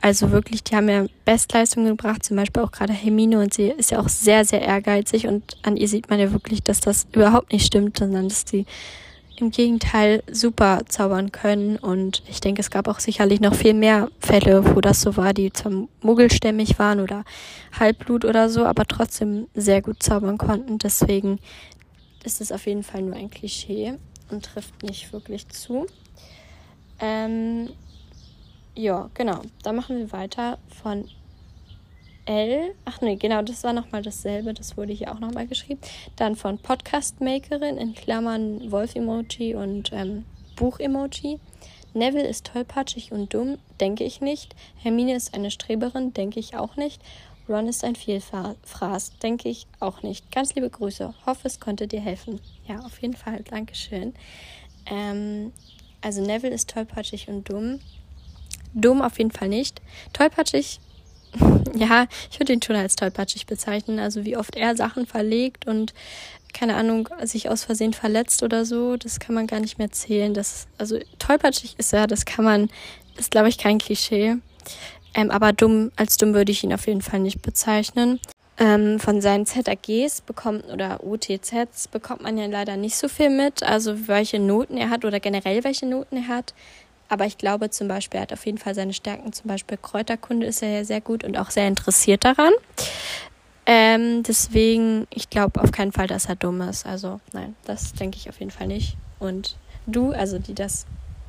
also 0.00 0.32
wirklich, 0.32 0.64
die 0.64 0.74
haben 0.74 0.88
ja 0.88 1.06
Bestleistungen 1.24 1.96
gebracht, 1.96 2.24
zum 2.24 2.36
Beispiel 2.36 2.62
auch 2.62 2.72
gerade 2.72 2.92
Hermine 2.92 3.38
und 3.38 3.54
sie 3.54 3.68
ist 3.68 3.92
ja 3.92 4.00
auch 4.00 4.08
sehr, 4.08 4.44
sehr 4.44 4.60
ehrgeizig 4.60 5.28
und 5.28 5.56
an 5.62 5.76
ihr 5.76 5.86
sieht 5.86 6.10
man 6.10 6.18
ja 6.18 6.32
wirklich, 6.32 6.62
dass 6.62 6.80
das 6.80 7.06
überhaupt 7.12 7.52
nicht 7.52 7.64
stimmt, 7.64 7.98
sondern 7.98 8.28
dass 8.28 8.44
sie 8.44 8.66
im 9.42 9.50
Gegenteil 9.50 10.22
super 10.30 10.82
zaubern 10.86 11.32
können 11.32 11.76
und 11.76 12.22
ich 12.28 12.40
denke, 12.40 12.60
es 12.60 12.70
gab 12.70 12.86
auch 12.86 13.00
sicherlich 13.00 13.40
noch 13.40 13.54
viel 13.54 13.74
mehr 13.74 14.08
Fälle, 14.20 14.74
wo 14.74 14.80
das 14.80 15.00
so 15.00 15.16
war, 15.16 15.34
die 15.34 15.52
zwar 15.52 15.72
muggelstämmig 16.00 16.78
waren 16.78 17.00
oder 17.00 17.24
Halbblut 17.78 18.24
oder 18.24 18.48
so, 18.48 18.64
aber 18.64 18.86
trotzdem 18.86 19.48
sehr 19.54 19.82
gut 19.82 20.02
zaubern 20.02 20.38
konnten. 20.38 20.78
Deswegen 20.78 21.40
ist 22.24 22.40
es 22.40 22.52
auf 22.52 22.66
jeden 22.66 22.84
Fall 22.84 23.02
nur 23.02 23.16
ein 23.16 23.30
Klischee 23.30 23.94
und 24.30 24.44
trifft 24.44 24.82
nicht 24.84 25.12
wirklich 25.12 25.48
zu. 25.48 25.86
Ähm, 27.00 27.68
ja, 28.76 29.10
genau. 29.14 29.42
Dann 29.64 29.74
machen 29.74 29.98
wir 29.98 30.12
weiter 30.12 30.58
von 30.82 31.08
L. 32.24 32.74
Ach 32.84 33.00
nee, 33.00 33.16
genau, 33.16 33.42
das 33.42 33.64
war 33.64 33.72
nochmal 33.72 34.02
dasselbe. 34.02 34.54
Das 34.54 34.76
wurde 34.76 34.92
hier 34.92 35.12
auch 35.12 35.18
nochmal 35.18 35.46
geschrieben. 35.46 35.80
Dann 36.16 36.36
von 36.36 36.58
Podcast-Makerin 36.58 37.76
in 37.78 37.94
Klammern 37.94 38.70
Wolf-Emoji 38.70 39.54
und 39.54 39.92
ähm, 39.92 40.24
Buch-Emoji. 40.56 41.40
Neville 41.94 42.26
ist 42.26 42.46
tollpatschig 42.46 43.12
und 43.12 43.34
dumm, 43.34 43.58
denke 43.80 44.04
ich 44.04 44.20
nicht. 44.20 44.54
Hermine 44.76 45.14
ist 45.14 45.34
eine 45.34 45.50
Streberin, 45.50 46.14
denke 46.14 46.40
ich 46.40 46.56
auch 46.56 46.76
nicht. 46.76 47.02
Ron 47.48 47.66
ist 47.66 47.84
ein 47.84 47.96
Vielfraß, 47.96 49.18
denke 49.18 49.48
ich 49.48 49.66
auch 49.80 50.02
nicht. 50.02 50.30
Ganz 50.30 50.54
liebe 50.54 50.70
Grüße. 50.70 51.12
Hoffe, 51.26 51.48
es 51.48 51.60
konnte 51.60 51.88
dir 51.88 52.00
helfen. 52.00 52.40
Ja, 52.66 52.80
auf 52.80 53.02
jeden 53.02 53.14
Fall. 53.14 53.42
Dankeschön. 53.42 54.14
Ähm, 54.86 55.52
also 56.00 56.22
Neville 56.22 56.54
ist 56.54 56.70
tollpatschig 56.70 57.28
und 57.28 57.48
dumm. 57.48 57.80
Dumm 58.74 59.02
auf 59.02 59.18
jeden 59.18 59.32
Fall 59.32 59.48
nicht. 59.48 59.82
Tollpatschig, 60.12 60.80
ja, 61.74 62.06
ich 62.30 62.38
würde 62.38 62.52
ihn 62.52 62.62
schon 62.62 62.76
als 62.76 62.96
tollpatschig 62.96 63.46
bezeichnen. 63.46 63.98
Also 63.98 64.24
wie 64.24 64.36
oft 64.36 64.56
er 64.56 64.76
Sachen 64.76 65.06
verlegt 65.06 65.66
und 65.66 65.94
keine 66.52 66.76
Ahnung, 66.76 67.08
sich 67.22 67.48
aus 67.48 67.64
Versehen 67.64 67.94
verletzt 67.94 68.42
oder 68.42 68.64
so, 68.64 68.96
das 68.96 69.20
kann 69.20 69.34
man 69.34 69.46
gar 69.46 69.60
nicht 69.60 69.78
mehr 69.78 69.90
zählen. 69.90 70.34
Das, 70.34 70.66
also 70.78 70.98
tollpatschig 71.18 71.76
ist 71.78 71.92
er, 71.92 72.06
das 72.06 72.24
kann 72.24 72.44
man, 72.44 72.70
ist 73.16 73.30
glaube 73.30 73.48
ich 73.48 73.58
kein 73.58 73.78
Klischee. 73.78 74.36
Ähm, 75.14 75.30
aber 75.30 75.52
dumm, 75.52 75.90
als 75.96 76.16
dumm 76.16 76.34
würde 76.34 76.52
ich 76.52 76.64
ihn 76.64 76.72
auf 76.72 76.86
jeden 76.86 77.02
Fall 77.02 77.20
nicht 77.20 77.42
bezeichnen. 77.42 78.20
Ähm, 78.58 79.00
von 79.00 79.20
seinen 79.20 79.46
ZAGs 79.46 80.20
bekommt 80.20 80.66
oder 80.70 81.02
UTZs 81.02 81.88
bekommt 81.88 82.22
man 82.22 82.36
ja 82.36 82.46
leider 82.46 82.76
nicht 82.76 82.96
so 82.96 83.08
viel 83.08 83.30
mit. 83.30 83.62
Also 83.62 84.08
welche 84.08 84.38
Noten 84.38 84.76
er 84.76 84.90
hat 84.90 85.04
oder 85.04 85.20
generell 85.20 85.64
welche 85.64 85.86
Noten 85.86 86.16
er 86.16 86.28
hat. 86.28 86.54
Aber 87.12 87.26
ich 87.26 87.36
glaube 87.36 87.68
zum 87.68 87.88
Beispiel, 87.88 88.20
er 88.20 88.22
hat 88.22 88.32
auf 88.32 88.46
jeden 88.46 88.56
Fall 88.56 88.74
seine 88.74 88.94
Stärken. 88.94 89.34
Zum 89.34 89.46
Beispiel 89.46 89.76
Kräuterkunde 89.76 90.46
ist 90.46 90.62
er 90.62 90.70
ja 90.70 90.82
sehr 90.82 91.02
gut 91.02 91.24
und 91.24 91.36
auch 91.36 91.50
sehr 91.50 91.68
interessiert 91.68 92.24
daran. 92.24 92.54
Ähm, 93.66 94.22
deswegen, 94.22 95.06
ich 95.10 95.28
glaube 95.28 95.60
auf 95.60 95.72
keinen 95.72 95.92
Fall, 95.92 96.06
dass 96.06 96.24
er 96.24 96.36
dumm 96.36 96.62
ist. 96.62 96.86
Also 96.86 97.20
nein, 97.34 97.54
das 97.66 97.92
denke 97.92 98.16
ich 98.16 98.30
auf 98.30 98.40
jeden 98.40 98.50
Fall 98.50 98.66
nicht. 98.66 98.96
Und 99.18 99.58
du, 99.86 100.12
also 100.12 100.38
die 100.38 100.54
das, 100.54 100.86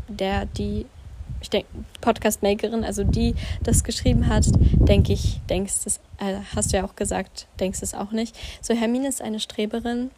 der, 0.08 0.46
die 0.46 0.86
ich 1.42 1.50
denke, 1.50 1.68
Podcast-Makerin, 2.00 2.86
also 2.86 3.04
die 3.04 3.36
das 3.62 3.84
geschrieben 3.84 4.28
hat, 4.28 4.46
denke 4.56 5.12
ich, 5.12 5.42
denkst 5.50 5.82
es, 5.84 5.98
äh, 6.18 6.38
hast 6.56 6.72
du 6.72 6.78
ja 6.78 6.86
auch 6.86 6.96
gesagt, 6.96 7.48
denkst 7.60 7.82
es 7.82 7.94
auch 7.94 8.12
nicht. 8.14 8.38
So, 8.62 8.74
Hermine 8.74 9.10
ist 9.10 9.22
eine 9.22 9.42
Streberin, 9.42 10.12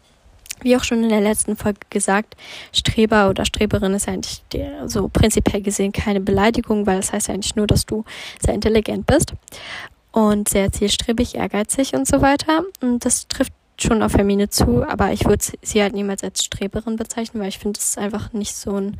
wie 0.62 0.76
auch 0.76 0.84
schon 0.84 1.04
in 1.04 1.10
der 1.10 1.22
letzten 1.22 1.56
Folge 1.56 1.80
gesagt, 1.90 2.36
Streber 2.72 3.30
oder 3.30 3.46
Streberin 3.46 3.94
ist 3.94 4.08
eigentlich 4.08 4.44
der, 4.52 4.88
so 4.90 5.08
prinzipiell 5.08 5.62
gesehen 5.62 5.92
keine 5.92 6.22
Beleidigung, 6.22 6.86
weil 6.86 6.98
das 6.98 7.14
heißt 7.14 7.28
ja 7.28 7.34
eigentlich 7.34 7.56
nur, 7.56 7.68
dass 7.68 7.86
du 7.86 8.04
sehr 8.44 8.54
intelligent 8.54 9.06
bist 9.06 9.34
und 10.12 10.50
sehr 10.50 10.72
zielstrebig, 10.72 11.36
ehrgeizig 11.36 11.94
und 11.94 12.08
so 12.08 12.22
weiter. 12.22 12.64
Und 12.82 13.06
das 13.06 13.28
trifft 13.28 13.54
schon 13.78 14.02
auf 14.02 14.14
Hermine 14.14 14.50
zu, 14.50 14.84
aber 14.88 15.12
ich 15.12 15.26
würde 15.26 15.44
sie 15.62 15.82
halt 15.82 15.94
niemals 15.94 16.24
als 16.24 16.46
Streberin 16.46 16.96
bezeichnen, 16.96 17.42
weil 17.42 17.50
ich 17.50 17.60
finde, 17.60 17.80
es 17.80 17.90
ist 17.90 17.98
einfach 17.98 18.32
nicht 18.32 18.56
so 18.56 18.76
ein 18.76 18.98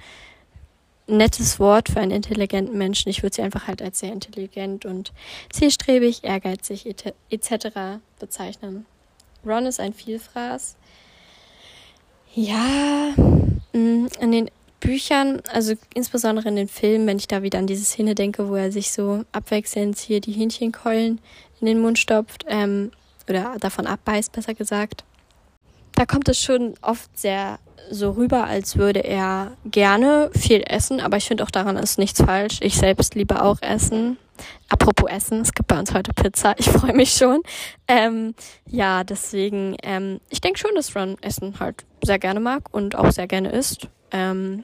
nettes 1.08 1.60
Wort 1.60 1.90
für 1.90 2.00
einen 2.00 2.12
intelligenten 2.12 2.78
Menschen. 2.78 3.10
Ich 3.10 3.24
würde 3.24 3.36
sie 3.36 3.42
einfach 3.42 3.68
halt 3.68 3.82
als 3.82 4.00
sehr 4.00 4.12
intelligent 4.12 4.86
und 4.86 5.14
zielstrebig, 5.52 6.24
ehrgeizig 6.24 6.86
etc. 7.30 8.00
bezeichnen. 8.20 8.86
Ron 9.46 9.66
ist 9.66 9.80
ein 9.80 9.94
Vielfraß. 9.94 10.76
Ja, 12.36 13.14
mm, 13.72 14.08
in 14.20 14.32
den 14.32 14.52
Büchern, 14.82 15.42
also 15.54 15.74
insbesondere 15.94 16.50
in 16.50 16.58
den 16.58 16.68
Filmen, 16.68 17.08
wenn 17.08 17.18
ich 17.18 17.30
da 17.30 17.42
wieder 17.42 17.60
an 17.60 17.66
diese 17.66 17.86
Szene 17.86 18.14
denke, 18.14 18.50
wo 18.50 18.56
er 18.56 18.74
sich 18.74 18.92
so 18.92 19.24
abwechselnd 19.32 19.98
hier 19.98 20.20
die 20.20 20.34
Hähnchenkeulen 20.34 21.22
in 21.62 21.66
den 21.66 21.80
Mund 21.80 21.98
stopft, 21.98 22.44
ähm, 22.50 22.92
oder 23.30 23.56
davon 23.60 23.88
abbeißt, 23.88 24.34
besser 24.34 24.54
gesagt. 24.54 25.06
Da 25.94 26.06
kommt 26.06 26.28
es 26.28 26.42
schon 26.42 26.74
oft 26.82 27.18
sehr 27.18 27.58
so 27.90 28.12
rüber, 28.12 28.44
als 28.46 28.76
würde 28.76 29.00
er 29.00 29.54
gerne 29.64 30.30
viel 30.34 30.62
essen, 30.68 31.00
aber 31.00 31.16
ich 31.16 31.26
finde 31.26 31.44
auch 31.44 31.52
daran 31.52 31.78
ist 31.78 31.98
nichts 31.98 32.22
falsch. 32.22 32.58
Ich 32.62 32.76
selbst 32.76 33.16
liebe 33.16 33.42
auch 33.42 33.62
Essen. 33.62 34.18
Apropos 34.70 35.10
Essen, 35.10 35.42
es 35.42 35.54
gibt 35.54 35.68
bei 35.68 35.80
uns 35.80 35.94
heute 35.94 36.14
Pizza. 36.14 36.56
Ich 36.58 36.70
freue 36.70 36.94
mich 36.94 37.14
schon. 37.14 37.42
Ähm, 37.88 38.36
ja, 38.68 39.04
deswegen, 39.04 39.76
ähm, 39.84 40.20
ich 40.30 40.42
denke 40.42 40.60
schon, 40.60 40.76
dass 40.76 40.96
Ron 40.96 41.18
Essen 41.22 41.60
halt 41.60 41.86
sehr 42.04 42.20
gerne 42.20 42.40
mag 42.40 42.74
und 42.74 42.96
auch 42.96 43.12
sehr 43.12 43.28
gerne 43.28 43.52
isst. 43.52 43.88
Ähm, 44.12 44.64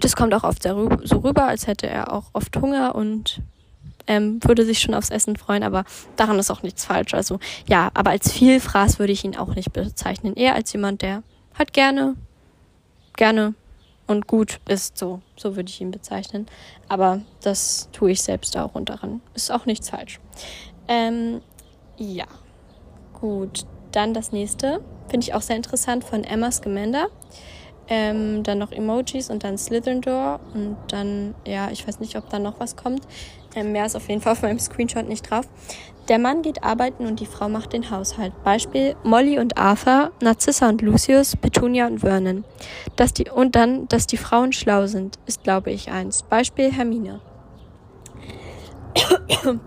das 0.00 0.16
kommt 0.16 0.34
auch 0.34 0.44
oft 0.44 0.62
so 0.62 1.18
rüber, 1.18 1.46
als 1.46 1.66
hätte 1.66 1.86
er 1.86 2.12
auch 2.12 2.24
oft 2.32 2.56
Hunger 2.56 2.94
und 2.94 3.40
ähm, 4.06 4.38
würde 4.42 4.64
sich 4.64 4.80
schon 4.80 4.94
aufs 4.94 5.10
Essen 5.10 5.36
freuen, 5.36 5.62
aber 5.62 5.84
daran 6.16 6.38
ist 6.38 6.50
auch 6.50 6.62
nichts 6.62 6.84
falsch. 6.84 7.14
Also 7.14 7.40
ja, 7.66 7.90
aber 7.94 8.10
als 8.10 8.32
Vielfraß 8.32 8.98
würde 8.98 9.12
ich 9.12 9.24
ihn 9.24 9.36
auch 9.36 9.54
nicht 9.54 9.72
bezeichnen. 9.72 10.34
Eher 10.34 10.54
als 10.54 10.72
jemand, 10.72 11.02
der 11.02 11.22
halt 11.58 11.72
gerne, 11.72 12.14
gerne 13.16 13.54
und 14.06 14.26
gut 14.26 14.60
ist. 14.68 14.98
So, 14.98 15.20
so 15.36 15.56
würde 15.56 15.68
ich 15.68 15.80
ihn 15.80 15.90
bezeichnen. 15.90 16.46
Aber 16.88 17.20
das 17.42 17.88
tue 17.92 18.12
ich 18.12 18.22
selbst 18.22 18.56
auch 18.56 18.74
und 18.74 18.88
daran 18.88 19.20
ist 19.34 19.50
auch 19.50 19.66
nichts 19.66 19.90
falsch. 19.90 20.20
Ähm, 20.88 21.40
ja, 21.96 22.26
gut. 23.20 23.66
Dann 23.92 24.12
das 24.12 24.30
nächste, 24.30 24.80
finde 25.08 25.24
ich 25.24 25.34
auch 25.34 25.40
sehr 25.40 25.56
interessant 25.56 26.04
von 26.04 26.22
Emma 26.22 26.50
Scamander. 26.52 27.08
Ähm, 27.88 28.42
dann 28.42 28.58
noch 28.58 28.72
Emojis 28.72 29.30
und 29.30 29.44
dann 29.44 29.56
Slytherin 29.56 30.00
Door 30.00 30.40
und 30.54 30.76
dann, 30.88 31.34
ja, 31.46 31.70
ich 31.70 31.86
weiß 31.86 32.00
nicht, 32.00 32.16
ob 32.16 32.28
da 32.30 32.38
noch 32.38 32.58
was 32.58 32.74
kommt. 32.74 33.02
Ähm, 33.54 33.72
mehr 33.72 33.86
ist 33.86 33.94
auf 33.94 34.08
jeden 34.08 34.20
Fall 34.20 34.32
auf 34.32 34.42
meinem 34.42 34.58
Screenshot 34.58 35.08
nicht 35.08 35.30
drauf. 35.30 35.46
Der 36.08 36.18
Mann 36.18 36.42
geht 36.42 36.62
arbeiten 36.62 37.04
und 37.06 37.18
die 37.18 37.26
Frau 37.26 37.48
macht 37.48 37.72
den 37.72 37.90
Haushalt. 37.90 38.32
Beispiel 38.44 38.94
Molly 39.02 39.40
und 39.40 39.58
Arthur, 39.58 40.12
Narcissa 40.20 40.68
und 40.68 40.80
Lucius, 40.82 41.34
Petunia 41.34 41.86
und 41.86 41.98
Vernon. 41.98 42.44
Dass 42.94 43.12
die, 43.12 43.28
und 43.28 43.56
dann, 43.56 43.88
dass 43.88 44.06
die 44.06 44.16
Frauen 44.16 44.52
schlau 44.52 44.86
sind, 44.86 45.18
ist, 45.26 45.42
glaube 45.42 45.72
ich, 45.72 45.90
eins. 45.90 46.22
Beispiel 46.22 46.70
Hermine. 46.70 47.20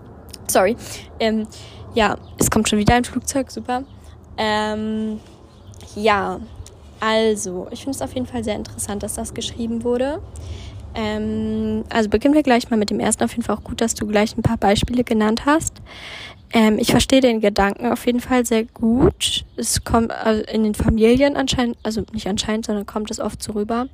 Sorry. 0.46 0.76
Ähm, 1.18 1.46
ja, 1.94 2.16
es 2.38 2.50
kommt 2.50 2.68
schon 2.68 2.78
wieder 2.78 2.94
ein 2.94 3.04
Flugzeug, 3.04 3.50
super. 3.50 3.84
Ähm, 4.38 5.20
ja, 5.94 6.40
also, 7.00 7.68
ich 7.70 7.80
finde 7.80 7.96
es 7.96 8.02
auf 8.02 8.14
jeden 8.14 8.26
Fall 8.26 8.44
sehr 8.44 8.56
interessant, 8.56 9.02
dass 9.02 9.14
das 9.14 9.34
geschrieben 9.34 9.84
wurde. 9.84 10.20
Ähm, 10.94 11.84
also 11.88 12.08
beginnen 12.08 12.34
wir 12.34 12.42
gleich 12.42 12.70
mal 12.70 12.76
mit 12.76 12.90
dem 12.90 13.00
ersten. 13.00 13.24
Auf 13.24 13.32
jeden 13.32 13.42
Fall 13.42 13.56
auch 13.56 13.64
gut, 13.64 13.80
dass 13.80 13.94
du 13.94 14.06
gleich 14.06 14.36
ein 14.36 14.42
paar 14.42 14.56
Beispiele 14.56 15.04
genannt 15.04 15.46
hast. 15.46 15.80
Ähm, 16.52 16.78
ich 16.78 16.90
verstehe 16.90 17.20
den 17.20 17.40
Gedanken 17.40 17.86
auf 17.92 18.06
jeden 18.06 18.20
Fall 18.20 18.44
sehr 18.44 18.64
gut. 18.64 19.44
Es 19.56 19.84
kommt 19.84 20.10
also 20.10 20.42
in 20.44 20.64
den 20.64 20.74
Familien 20.74 21.36
anscheinend, 21.36 21.78
also 21.82 22.02
nicht 22.12 22.26
anscheinend, 22.26 22.66
sondern 22.66 22.86
kommt 22.86 23.10
es 23.10 23.20
oft 23.20 23.42
so 23.42 23.52
rüber. 23.52 23.86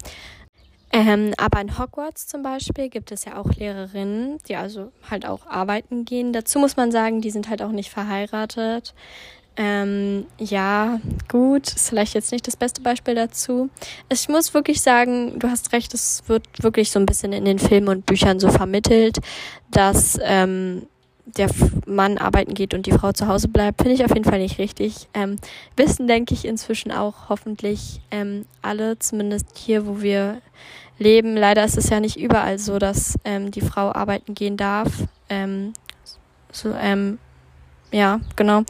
Ähm, 0.92 1.34
aber 1.36 1.60
in 1.60 1.78
Hogwarts 1.78 2.26
zum 2.26 2.42
Beispiel 2.42 2.88
gibt 2.88 3.12
es 3.12 3.26
ja 3.26 3.36
auch 3.36 3.52
Lehrerinnen, 3.52 4.38
die 4.48 4.56
also 4.56 4.92
halt 5.10 5.26
auch 5.26 5.46
arbeiten 5.46 6.06
gehen. 6.06 6.32
Dazu 6.32 6.58
muss 6.58 6.76
man 6.76 6.90
sagen, 6.90 7.20
die 7.20 7.30
sind 7.30 7.50
halt 7.50 7.60
auch 7.60 7.72
nicht 7.72 7.90
verheiratet. 7.90 8.94
Ähm, 9.56 10.26
ja, 10.38 11.00
gut, 11.28 11.68
ist 11.68 11.88
vielleicht 11.88 12.14
jetzt 12.14 12.30
nicht 12.30 12.46
das 12.46 12.56
beste 12.56 12.82
Beispiel 12.82 13.14
dazu. 13.14 13.70
Ich 14.10 14.28
muss 14.28 14.52
wirklich 14.52 14.82
sagen, 14.82 15.38
du 15.38 15.48
hast 15.48 15.72
recht, 15.72 15.94
es 15.94 16.22
wird 16.26 16.44
wirklich 16.62 16.90
so 16.90 16.98
ein 16.98 17.06
bisschen 17.06 17.32
in 17.32 17.46
den 17.46 17.58
Filmen 17.58 17.88
und 17.88 18.06
Büchern 18.06 18.38
so 18.38 18.50
vermittelt, 18.50 19.18
dass 19.70 20.18
ähm, 20.22 20.86
der 21.24 21.48
Mann 21.86 22.18
arbeiten 22.18 22.54
geht 22.54 22.74
und 22.74 22.86
die 22.86 22.92
Frau 22.92 23.12
zu 23.12 23.26
Hause 23.26 23.48
bleibt, 23.48 23.82
finde 23.82 23.94
ich 23.94 24.04
auf 24.04 24.14
jeden 24.14 24.24
Fall 24.24 24.38
nicht 24.38 24.58
richtig. 24.58 25.08
Ähm, 25.14 25.36
wissen, 25.76 26.06
denke 26.06 26.34
ich, 26.34 26.44
inzwischen 26.44 26.92
auch 26.92 27.28
hoffentlich 27.28 28.00
ähm, 28.10 28.46
alle, 28.62 28.98
zumindest 28.98 29.46
hier, 29.56 29.86
wo 29.86 30.02
wir 30.02 30.40
leben. 30.98 31.36
Leider 31.36 31.64
ist 31.64 31.76
es 31.76 31.90
ja 31.90 32.00
nicht 32.00 32.16
überall 32.16 32.58
so, 32.58 32.78
dass 32.78 33.18
ähm, 33.24 33.50
die 33.50 33.60
Frau 33.60 33.92
arbeiten 33.92 34.34
gehen 34.34 34.56
darf. 34.56 34.92
Ähm, 35.28 35.72
so, 36.52 36.72
ähm, 36.72 37.18
ja, 37.90 38.20
genau. 38.36 38.62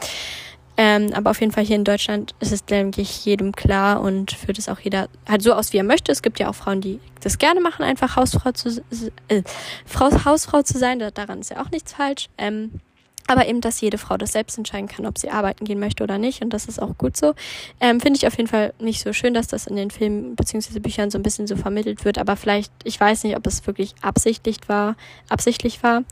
Ähm, 0.76 1.12
aber 1.14 1.30
auf 1.30 1.40
jeden 1.40 1.52
Fall 1.52 1.64
hier 1.64 1.76
in 1.76 1.84
Deutschland 1.84 2.34
ist 2.40 2.52
es, 2.52 2.64
denke 2.64 3.00
ich, 3.00 3.24
jedem 3.24 3.52
klar 3.52 4.00
und 4.00 4.32
führt 4.32 4.58
es 4.58 4.68
auch 4.68 4.80
jeder 4.80 5.08
halt 5.28 5.42
so 5.42 5.54
aus, 5.54 5.72
wie 5.72 5.78
er 5.78 5.84
möchte. 5.84 6.12
Es 6.12 6.22
gibt 6.22 6.38
ja 6.38 6.48
auch 6.48 6.54
Frauen, 6.54 6.80
die 6.80 7.00
das 7.20 7.38
gerne 7.38 7.60
machen, 7.60 7.82
einfach 7.82 8.16
Hausfrau 8.16 8.52
zu, 8.52 8.82
äh, 9.28 9.42
Frau, 9.86 10.10
Hausfrau 10.24 10.62
zu 10.62 10.78
sein. 10.78 11.02
Daran 11.14 11.40
ist 11.40 11.50
ja 11.50 11.62
auch 11.62 11.70
nichts 11.70 11.92
falsch. 11.92 12.28
Ähm, 12.36 12.80
aber 13.28 13.48
eben, 13.48 13.60
dass 13.60 13.80
jede 13.80 13.98
Frau 13.98 14.16
das 14.16 14.32
selbst 14.32 14.56
entscheiden 14.56 14.88
kann, 14.88 15.06
ob 15.06 15.18
sie 15.18 15.30
arbeiten 15.30 15.64
gehen 15.64 15.80
möchte 15.80 16.04
oder 16.04 16.18
nicht. 16.18 16.42
Und 16.42 16.50
das 16.50 16.66
ist 16.66 16.80
auch 16.80 16.96
gut 16.96 17.16
so. 17.16 17.34
Ähm, 17.80 18.00
Finde 18.00 18.18
ich 18.18 18.26
auf 18.26 18.36
jeden 18.36 18.48
Fall 18.48 18.72
nicht 18.78 19.02
so 19.02 19.12
schön, 19.12 19.34
dass 19.34 19.48
das 19.48 19.66
in 19.66 19.76
den 19.76 19.90
Filmen 19.90 20.36
bzw. 20.36 20.78
Büchern 20.78 21.10
so 21.10 21.18
ein 21.18 21.22
bisschen 21.22 21.46
so 21.46 21.56
vermittelt 21.56 22.04
wird. 22.04 22.18
Aber 22.18 22.36
vielleicht, 22.36 22.72
ich 22.84 23.00
weiß 23.00 23.24
nicht, 23.24 23.36
ob 23.36 23.46
es 23.46 23.66
wirklich 23.66 23.94
absichtlich 24.00 24.58
war, 24.68 24.96
absichtlich 25.28 25.82
war. 25.82 26.04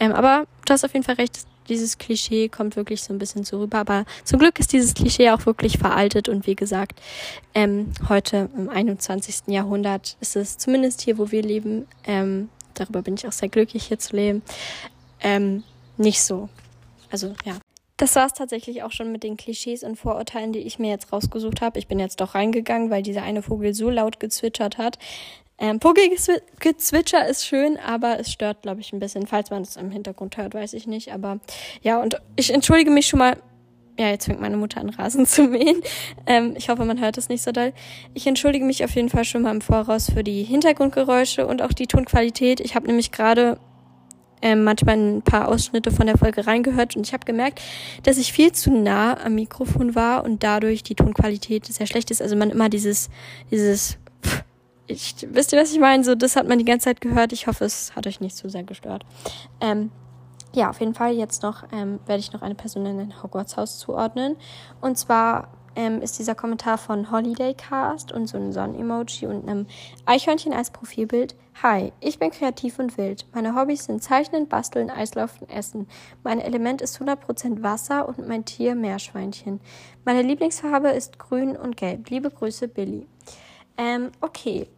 Ähm, 0.00 0.12
aber 0.12 0.46
du 0.66 0.72
hast 0.72 0.84
auf 0.84 0.92
jeden 0.92 1.04
Fall 1.04 1.14
recht, 1.14 1.46
dieses 1.70 1.96
Klischee 1.98 2.48
kommt 2.48 2.76
wirklich 2.76 3.02
so 3.02 3.14
ein 3.14 3.18
bisschen 3.18 3.44
so 3.44 3.60
rüber. 3.60 3.78
Aber 3.78 4.04
zum 4.24 4.38
Glück 4.38 4.58
ist 4.58 4.72
dieses 4.72 4.92
Klischee 4.94 5.30
auch 5.30 5.46
wirklich 5.46 5.78
veraltet 5.78 6.28
und 6.28 6.46
wie 6.46 6.56
gesagt, 6.56 7.00
ähm, 7.54 7.92
heute 8.08 8.50
im 8.56 8.68
21. 8.68 9.42
Jahrhundert 9.46 10.16
ist 10.20 10.36
es 10.36 10.58
zumindest 10.58 11.00
hier, 11.00 11.16
wo 11.16 11.30
wir 11.30 11.42
leben, 11.42 11.86
ähm, 12.04 12.50
darüber 12.74 13.02
bin 13.02 13.14
ich 13.14 13.26
auch 13.26 13.32
sehr 13.32 13.48
glücklich 13.48 13.84
hier 13.84 13.98
zu 13.98 14.16
leben, 14.16 14.42
ähm, 15.20 15.62
nicht 15.96 16.22
so. 16.22 16.48
Also 17.10 17.34
ja. 17.44 17.56
Das 18.00 18.16
war 18.16 18.24
es 18.24 18.32
tatsächlich 18.32 18.82
auch 18.82 18.92
schon 18.92 19.12
mit 19.12 19.22
den 19.22 19.36
Klischees 19.36 19.84
und 19.84 19.96
Vorurteilen, 19.96 20.54
die 20.54 20.60
ich 20.60 20.78
mir 20.78 20.88
jetzt 20.88 21.12
rausgesucht 21.12 21.60
habe. 21.60 21.78
Ich 21.78 21.86
bin 21.86 21.98
jetzt 21.98 22.22
doch 22.22 22.34
reingegangen, 22.34 22.88
weil 22.88 23.02
dieser 23.02 23.24
eine 23.24 23.42
Vogel 23.42 23.74
so 23.74 23.90
laut 23.90 24.18
gezwitschert 24.18 24.78
hat. 24.78 24.98
Ähm, 25.58 25.82
Vogelgezwitscher 25.82 27.28
ist 27.28 27.44
schön, 27.44 27.76
aber 27.76 28.18
es 28.18 28.32
stört, 28.32 28.62
glaube 28.62 28.80
ich, 28.80 28.94
ein 28.94 29.00
bisschen. 29.00 29.26
Falls 29.26 29.50
man 29.50 29.60
es 29.60 29.76
im 29.76 29.90
Hintergrund 29.90 30.38
hört, 30.38 30.54
weiß 30.54 30.72
ich 30.72 30.86
nicht. 30.86 31.12
Aber 31.12 31.40
ja, 31.82 32.00
und 32.00 32.18
ich 32.36 32.54
entschuldige 32.54 32.90
mich 32.90 33.06
schon 33.06 33.18
mal. 33.18 33.36
Ja, 33.98 34.08
jetzt 34.08 34.24
fängt 34.24 34.40
meine 34.40 34.56
Mutter 34.56 34.80
an, 34.80 34.88
Rasen 34.88 35.26
zu 35.26 35.42
mähen. 35.42 35.82
Ähm, 36.24 36.54
ich 36.56 36.70
hoffe, 36.70 36.86
man 36.86 37.02
hört 37.02 37.18
es 37.18 37.28
nicht 37.28 37.42
so 37.42 37.52
doll. 37.52 37.74
Ich 38.14 38.26
entschuldige 38.26 38.64
mich 38.64 38.82
auf 38.82 38.94
jeden 38.94 39.10
Fall 39.10 39.26
schon 39.26 39.42
mal 39.42 39.50
im 39.50 39.60
Voraus 39.60 40.10
für 40.10 40.24
die 40.24 40.42
Hintergrundgeräusche 40.42 41.46
und 41.46 41.60
auch 41.60 41.74
die 41.74 41.86
Tonqualität. 41.86 42.60
Ich 42.60 42.74
habe 42.74 42.86
nämlich 42.86 43.12
gerade 43.12 43.58
ähm, 44.42 44.64
manchmal 44.64 44.96
ein 44.96 45.22
paar 45.22 45.48
Ausschnitte 45.48 45.90
von 45.90 46.06
der 46.06 46.18
Folge 46.18 46.46
reingehört 46.46 46.96
und 46.96 47.06
ich 47.06 47.12
habe 47.12 47.24
gemerkt, 47.24 47.60
dass 48.02 48.18
ich 48.18 48.32
viel 48.32 48.52
zu 48.52 48.70
nah 48.70 49.18
am 49.24 49.34
Mikrofon 49.34 49.94
war 49.94 50.24
und 50.24 50.42
dadurch 50.42 50.82
die 50.82 50.94
Tonqualität 50.94 51.66
sehr 51.66 51.86
schlecht 51.86 52.10
ist. 52.10 52.22
Also 52.22 52.36
man 52.36 52.50
immer 52.50 52.68
dieses, 52.68 53.10
dieses 53.50 53.98
ich, 54.86 55.14
wisst 55.30 55.52
ihr, 55.52 55.60
was 55.60 55.72
ich 55.72 55.78
meine? 55.78 56.02
So, 56.02 56.14
das 56.14 56.36
hat 56.36 56.48
man 56.48 56.58
die 56.58 56.64
ganze 56.64 56.84
Zeit 56.84 57.00
gehört. 57.00 57.32
Ich 57.32 57.46
hoffe, 57.46 57.64
es 57.64 57.94
hat 57.94 58.06
euch 58.06 58.20
nicht 58.20 58.36
zu 58.36 58.48
sehr 58.48 58.64
gestört. 58.64 59.04
Ähm, 59.60 59.90
ja, 60.52 60.70
auf 60.70 60.80
jeden 60.80 60.94
Fall 60.94 61.12
jetzt 61.12 61.42
noch 61.44 61.62
ähm, 61.72 62.00
werde 62.06 62.20
ich 62.20 62.32
noch 62.32 62.42
eine 62.42 62.56
Person 62.56 62.86
in 62.86 62.98
ein 62.98 63.22
Hogwarts-Haus 63.22 63.78
zuordnen. 63.78 64.36
Und 64.80 64.98
zwar 64.98 65.48
ähm, 65.76 66.02
ist 66.02 66.18
dieser 66.18 66.34
Kommentar 66.34 66.78
von 66.78 67.10
Holiday 67.10 67.54
Cast 67.54 68.12
und 68.12 68.26
so 68.26 68.36
ein 68.36 68.52
Sonnen-Emoji 68.52 69.26
und 69.26 69.48
einem 69.48 69.66
Eichhörnchen 70.06 70.52
als 70.52 70.70
Profilbild. 70.70 71.34
Hi, 71.62 71.92
ich 72.00 72.18
bin 72.18 72.30
kreativ 72.30 72.78
und 72.78 72.96
wild. 72.96 73.26
Meine 73.34 73.54
Hobbys 73.54 73.84
sind 73.84 74.02
Zeichnen, 74.02 74.48
Basteln, 74.48 74.90
Eislaufen, 74.90 75.48
Essen. 75.48 75.86
Mein 76.22 76.40
Element 76.40 76.80
ist 76.80 77.00
100% 77.00 77.62
Wasser 77.62 78.08
und 78.08 78.26
mein 78.26 78.44
Tier 78.44 78.74
Meerschweinchen. 78.74 79.60
Meine 80.04 80.22
Lieblingsfarbe 80.22 80.88
ist 80.88 81.18
grün 81.18 81.56
und 81.56 81.76
gelb. 81.76 82.08
Liebe 82.08 82.30
Grüße, 82.30 82.68
Billy. 82.68 83.06
Ähm, 83.76 84.10
okay, 84.20 84.68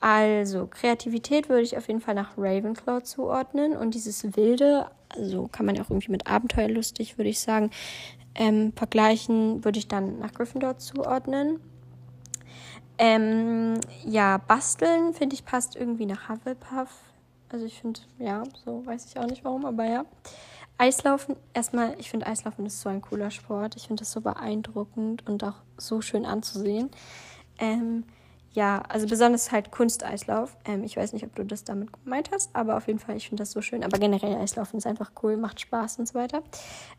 Also, 0.00 0.66
Kreativität 0.66 1.48
würde 1.48 1.62
ich 1.62 1.76
auf 1.76 1.88
jeden 1.88 2.00
Fall 2.00 2.14
nach 2.14 2.36
Ravenclaw 2.36 3.02
zuordnen 3.02 3.76
und 3.76 3.94
dieses 3.94 4.36
Wilde, 4.36 4.86
also 5.08 5.48
kann 5.50 5.64
man 5.64 5.74
ja 5.74 5.82
auch 5.82 5.90
irgendwie 5.90 6.10
mit 6.10 6.26
Abenteuerlustig, 6.26 7.16
würde 7.18 7.30
ich 7.30 7.40
sagen, 7.40 7.70
ähm, 8.36 8.72
vergleichen, 8.74 9.64
würde 9.64 9.78
ich 9.78 9.88
dann 9.88 10.18
nach 10.18 10.32
Gryffindor 10.32 10.78
zuordnen. 10.78 11.60
Ähm, 12.98 13.74
ja, 14.04 14.38
basteln 14.38 15.12
finde 15.12 15.34
ich 15.34 15.44
passt 15.44 15.76
irgendwie 15.76 16.06
nach 16.06 16.28
Hufflepuff. 16.28 16.90
Also 17.48 17.66
ich 17.66 17.80
finde, 17.80 18.00
ja, 18.18 18.42
so 18.64 18.84
weiß 18.84 19.06
ich 19.06 19.18
auch 19.18 19.26
nicht 19.26 19.44
warum, 19.44 19.64
aber 19.64 19.84
ja. 19.84 20.04
Eislaufen, 20.78 21.36
erstmal, 21.54 21.94
ich 21.98 22.10
finde 22.10 22.26
Eislaufen 22.26 22.66
ist 22.66 22.80
so 22.80 22.88
ein 22.88 23.00
cooler 23.00 23.30
Sport. 23.30 23.76
Ich 23.76 23.86
finde 23.86 24.02
das 24.02 24.12
so 24.12 24.20
beeindruckend 24.20 25.26
und 25.26 25.42
auch 25.42 25.62
so 25.78 26.00
schön 26.00 26.26
anzusehen. 26.26 26.90
Ähm, 27.58 28.04
ja, 28.56 28.82
also 28.88 29.06
besonders 29.06 29.52
halt 29.52 29.70
Kunsteislauf. 29.70 30.56
Ähm, 30.64 30.82
ich 30.82 30.96
weiß 30.96 31.12
nicht, 31.12 31.26
ob 31.26 31.34
du 31.34 31.44
das 31.44 31.62
damit 31.62 31.92
gemeint 32.02 32.30
hast, 32.32 32.56
aber 32.56 32.78
auf 32.78 32.86
jeden 32.86 32.98
Fall, 32.98 33.16
ich 33.16 33.28
finde 33.28 33.42
das 33.42 33.52
so 33.52 33.60
schön. 33.60 33.84
Aber 33.84 33.98
generell 33.98 34.34
Eislaufen 34.34 34.78
ist 34.78 34.86
einfach 34.86 35.12
cool, 35.22 35.36
macht 35.36 35.60
Spaß 35.60 35.98
und 35.98 36.08
so 36.08 36.14
weiter. 36.14 36.42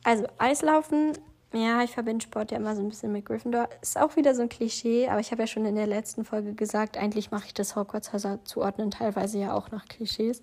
Also 0.04 0.28
Eislaufen 0.38 1.14
ja, 1.54 1.82
ich 1.82 1.92
verbinde 1.92 2.24
Sport 2.24 2.52
ja 2.52 2.58
immer 2.58 2.76
so 2.76 2.82
ein 2.82 2.90
bisschen 2.90 3.12
mit 3.12 3.26
Gryffindor. 3.26 3.70
Ist 3.82 3.98
auch 3.98 4.16
wieder 4.18 4.36
so 4.36 4.42
ein 4.42 4.50
Klischee, 4.50 5.08
aber 5.08 5.22
ich 5.22 5.32
habe 5.32 5.42
ja 5.42 5.48
schon 5.48 5.66
in 5.66 5.76
der 5.76 5.88
letzten 5.88 6.26
Folge 6.26 6.54
gesagt, 6.54 6.98
eigentlich 6.98 7.32
mache 7.32 7.48
ich 7.48 7.54
das 7.54 7.76
Hogwarts-Häuser 7.76 8.44
zuordnen, 8.44 8.92
teilweise 8.92 9.40
ja 9.40 9.54
auch 9.54 9.72
nach 9.72 9.86
Klischees. 9.86 10.42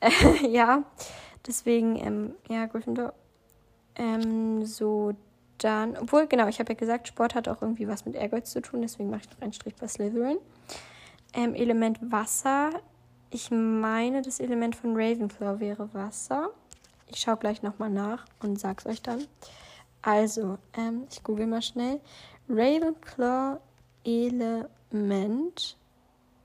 Ja, 0.48 0.82
deswegen, 1.46 1.96
ähm, 1.96 2.34
ja, 2.48 2.66
Gryffindor. 2.66 3.14
Ähm, 3.96 4.66
so 4.66 5.12
dann, 5.58 5.96
obwohl, 5.96 6.26
genau, 6.26 6.48
ich 6.48 6.58
habe 6.58 6.72
ja 6.72 6.78
gesagt, 6.78 7.08
Sport 7.08 7.34
hat 7.34 7.48
auch 7.48 7.62
irgendwie 7.62 7.88
was 7.88 8.04
mit 8.04 8.14
Ehrgeiz 8.14 8.50
zu 8.50 8.60
tun, 8.60 8.82
deswegen 8.82 9.10
mache 9.10 9.22
ich 9.22 9.30
noch 9.30 9.40
einen 9.40 9.52
Strich 9.52 9.74
bei 9.76 9.88
Slytherin. 9.88 10.38
Ähm, 11.32 11.54
Element 11.54 11.98
Wasser. 12.12 12.70
Ich 13.30 13.50
meine, 13.50 14.22
das 14.22 14.40
Element 14.40 14.76
von 14.76 14.94
Ravenclaw 14.94 15.60
wäre 15.60 15.92
Wasser. 15.94 16.50
Ich 17.08 17.20
schaue 17.20 17.36
gleich 17.36 17.62
nochmal 17.62 17.90
nach 17.90 18.24
und 18.40 18.58
sag's 18.58 18.86
euch 18.86 19.02
dann. 19.02 19.26
Also, 20.02 20.58
ähm, 20.76 21.06
ich 21.10 21.22
google 21.22 21.46
mal 21.46 21.62
schnell. 21.62 22.00
Ravenclaw 22.48 23.58
Element. 24.04 25.76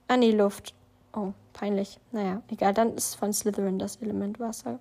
Ah, 0.07 0.17
nee, 0.17 0.31
Luft. 0.31 0.73
Oh, 1.13 1.33
peinlich. 1.53 1.99
Naja, 2.11 2.41
egal. 2.49 2.73
Dann 2.73 2.95
ist 2.95 3.15
von 3.15 3.33
Slytherin 3.33 3.79
das 3.79 3.97
Element 3.97 4.39
Wasser. 4.39 4.79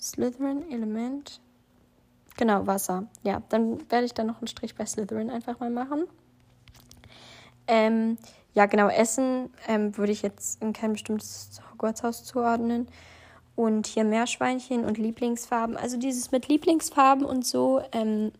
Slytherin 0.00 0.70
Element. 0.70 1.40
Genau, 2.36 2.66
Wasser. 2.66 3.06
Ja, 3.22 3.42
dann 3.48 3.90
werde 3.90 4.06
ich 4.06 4.14
dann 4.14 4.26
noch 4.26 4.38
einen 4.38 4.48
Strich 4.48 4.74
bei 4.74 4.84
Slytherin 4.84 5.30
einfach 5.30 5.58
mal 5.58 5.70
machen. 5.70 6.04
Ähm, 7.66 8.18
ja, 8.54 8.66
genau, 8.66 8.88
Essen 8.88 9.50
ähm, 9.68 9.96
würde 9.96 10.12
ich 10.12 10.22
jetzt 10.22 10.62
in 10.62 10.72
kein 10.72 10.92
bestimmtes 10.92 11.60
Hogwarts-Haus 11.72 12.24
zuordnen 12.24 12.88
und 13.54 13.86
hier 13.86 14.04
Meerschweinchen 14.04 14.84
und 14.84 14.98
Lieblingsfarben. 14.98 15.76
Also 15.76 15.98
dieses 15.98 16.30
mit 16.30 16.48
Lieblingsfarben 16.48 17.24
und 17.24 17.44
so, 17.44 17.82
ähm, 17.92 18.32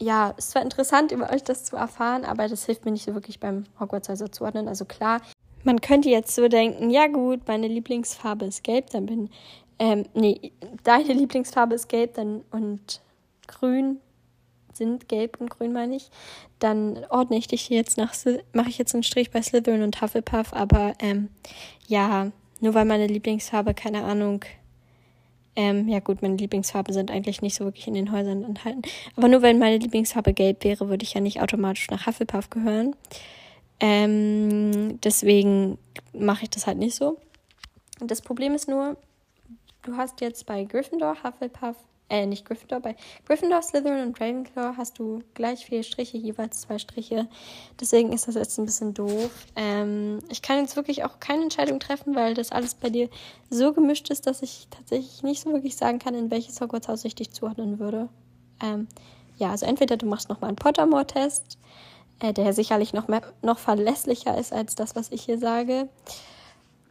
ja, 0.00 0.30
ist 0.36 0.50
zwar 0.50 0.62
interessant, 0.62 1.12
über 1.12 1.30
euch 1.30 1.44
das 1.44 1.64
zu 1.64 1.76
erfahren, 1.76 2.24
aber 2.24 2.48
das 2.48 2.66
hilft 2.66 2.84
mir 2.84 2.90
nicht 2.90 3.04
so 3.04 3.14
wirklich 3.14 3.40
beim 3.40 3.64
Hogwarts 3.78 4.10
also 4.10 4.26
zuordnen. 4.26 4.68
Also 4.68 4.84
klar, 4.84 5.20
man 5.64 5.80
könnte 5.80 6.08
jetzt 6.08 6.34
so 6.34 6.48
denken, 6.48 6.90
ja 6.90 7.06
gut, 7.06 7.46
meine 7.46 7.68
Lieblingsfarbe 7.68 8.46
ist 8.46 8.64
gelb, 8.64 8.90
dann 8.90 9.06
bin, 9.06 9.30
ähm, 9.78 10.04
nee, 10.14 10.52
deine 10.82 11.12
Lieblingsfarbe 11.12 11.74
ist 11.74 11.88
gelb 11.88 12.14
dann 12.14 12.42
und 12.50 13.00
grün 13.52 14.00
sind 14.74 15.08
gelb 15.08 15.40
und 15.40 15.50
grün, 15.50 15.72
meine 15.72 15.96
ich, 15.96 16.10
dann 16.58 17.04
ordne 17.10 17.36
ich 17.36 17.46
dich 17.46 17.68
jetzt 17.68 17.98
nach, 17.98 18.14
mache 18.52 18.70
ich 18.70 18.78
jetzt 18.78 18.94
einen 18.94 19.02
Strich 19.02 19.30
bei 19.30 19.42
Slytherin 19.42 19.82
und 19.82 20.00
Hufflepuff, 20.00 20.52
aber 20.52 20.94
ähm, 20.98 21.28
ja, 21.86 22.32
nur 22.60 22.74
weil 22.74 22.84
meine 22.84 23.06
Lieblingsfarbe, 23.06 23.74
keine 23.74 24.04
Ahnung, 24.04 24.44
ähm, 25.54 25.88
ja 25.88 26.00
gut, 26.00 26.22
meine 26.22 26.36
Lieblingsfarben 26.36 26.94
sind 26.94 27.10
eigentlich 27.10 27.42
nicht 27.42 27.54
so 27.54 27.64
wirklich 27.64 27.86
in 27.86 27.94
den 27.94 28.12
Häusern 28.12 28.44
enthalten. 28.44 28.82
Aber 29.16 29.28
nur 29.28 29.42
weil 29.42 29.54
meine 29.54 29.76
Lieblingsfarbe 29.76 30.32
gelb 30.32 30.64
wäre, 30.64 30.88
würde 30.88 31.02
ich 31.02 31.12
ja 31.12 31.20
nicht 31.20 31.42
automatisch 31.42 31.90
nach 31.90 32.06
Hufflepuff 32.06 32.48
gehören. 32.48 32.96
Ähm, 33.80 34.98
deswegen 35.02 35.76
mache 36.14 36.44
ich 36.44 36.50
das 36.50 36.66
halt 36.66 36.78
nicht 36.78 36.94
so. 36.94 37.18
Das 37.98 38.22
Problem 38.22 38.54
ist 38.54 38.68
nur, 38.68 38.96
du 39.82 39.96
hast 39.96 40.20
jetzt 40.20 40.46
bei 40.46 40.64
Gryffindor, 40.64 41.16
Hufflepuff, 41.22 41.76
äh, 42.12 42.26
nicht 42.26 42.44
Gryffindor, 42.44 42.80
bei 42.80 42.94
Gryffindor, 43.26 43.62
Slytherin 43.62 44.06
und 44.06 44.20
Ravenclaw 44.20 44.76
hast 44.76 44.98
du 44.98 45.22
gleich 45.32 45.64
viele 45.64 45.82
Striche, 45.82 46.18
jeweils 46.18 46.60
zwei 46.60 46.78
Striche. 46.78 47.26
Deswegen 47.80 48.12
ist 48.12 48.28
das 48.28 48.34
jetzt 48.34 48.58
ein 48.58 48.66
bisschen 48.66 48.92
doof. 48.92 49.30
Ähm, 49.56 50.18
ich 50.28 50.42
kann 50.42 50.58
jetzt 50.58 50.76
wirklich 50.76 51.04
auch 51.04 51.20
keine 51.20 51.44
Entscheidung 51.44 51.80
treffen, 51.80 52.14
weil 52.14 52.34
das 52.34 52.52
alles 52.52 52.74
bei 52.74 52.90
dir 52.90 53.08
so 53.48 53.72
gemischt 53.72 54.10
ist, 54.10 54.26
dass 54.26 54.42
ich 54.42 54.68
tatsächlich 54.70 55.22
nicht 55.22 55.40
so 55.40 55.52
wirklich 55.54 55.74
sagen 55.74 55.98
kann, 55.98 56.14
in 56.14 56.30
welches 56.30 56.60
Hogwarts-Haus 56.60 57.02
ich 57.06 57.14
dich 57.14 57.30
zuordnen 57.30 57.78
würde. 57.78 58.10
Ähm, 58.62 58.88
ja, 59.38 59.50
also 59.50 59.64
entweder 59.64 59.96
du 59.96 60.04
machst 60.04 60.28
nochmal 60.28 60.48
einen 60.48 60.56
Pottermore-Test, 60.56 61.56
äh, 62.20 62.34
der 62.34 62.52
sicherlich 62.52 62.92
noch, 62.92 63.08
mehr, 63.08 63.22
noch 63.40 63.58
verlässlicher 63.58 64.36
ist 64.36 64.52
als 64.52 64.74
das, 64.74 64.94
was 64.94 65.10
ich 65.12 65.22
hier 65.22 65.38
sage. 65.38 65.88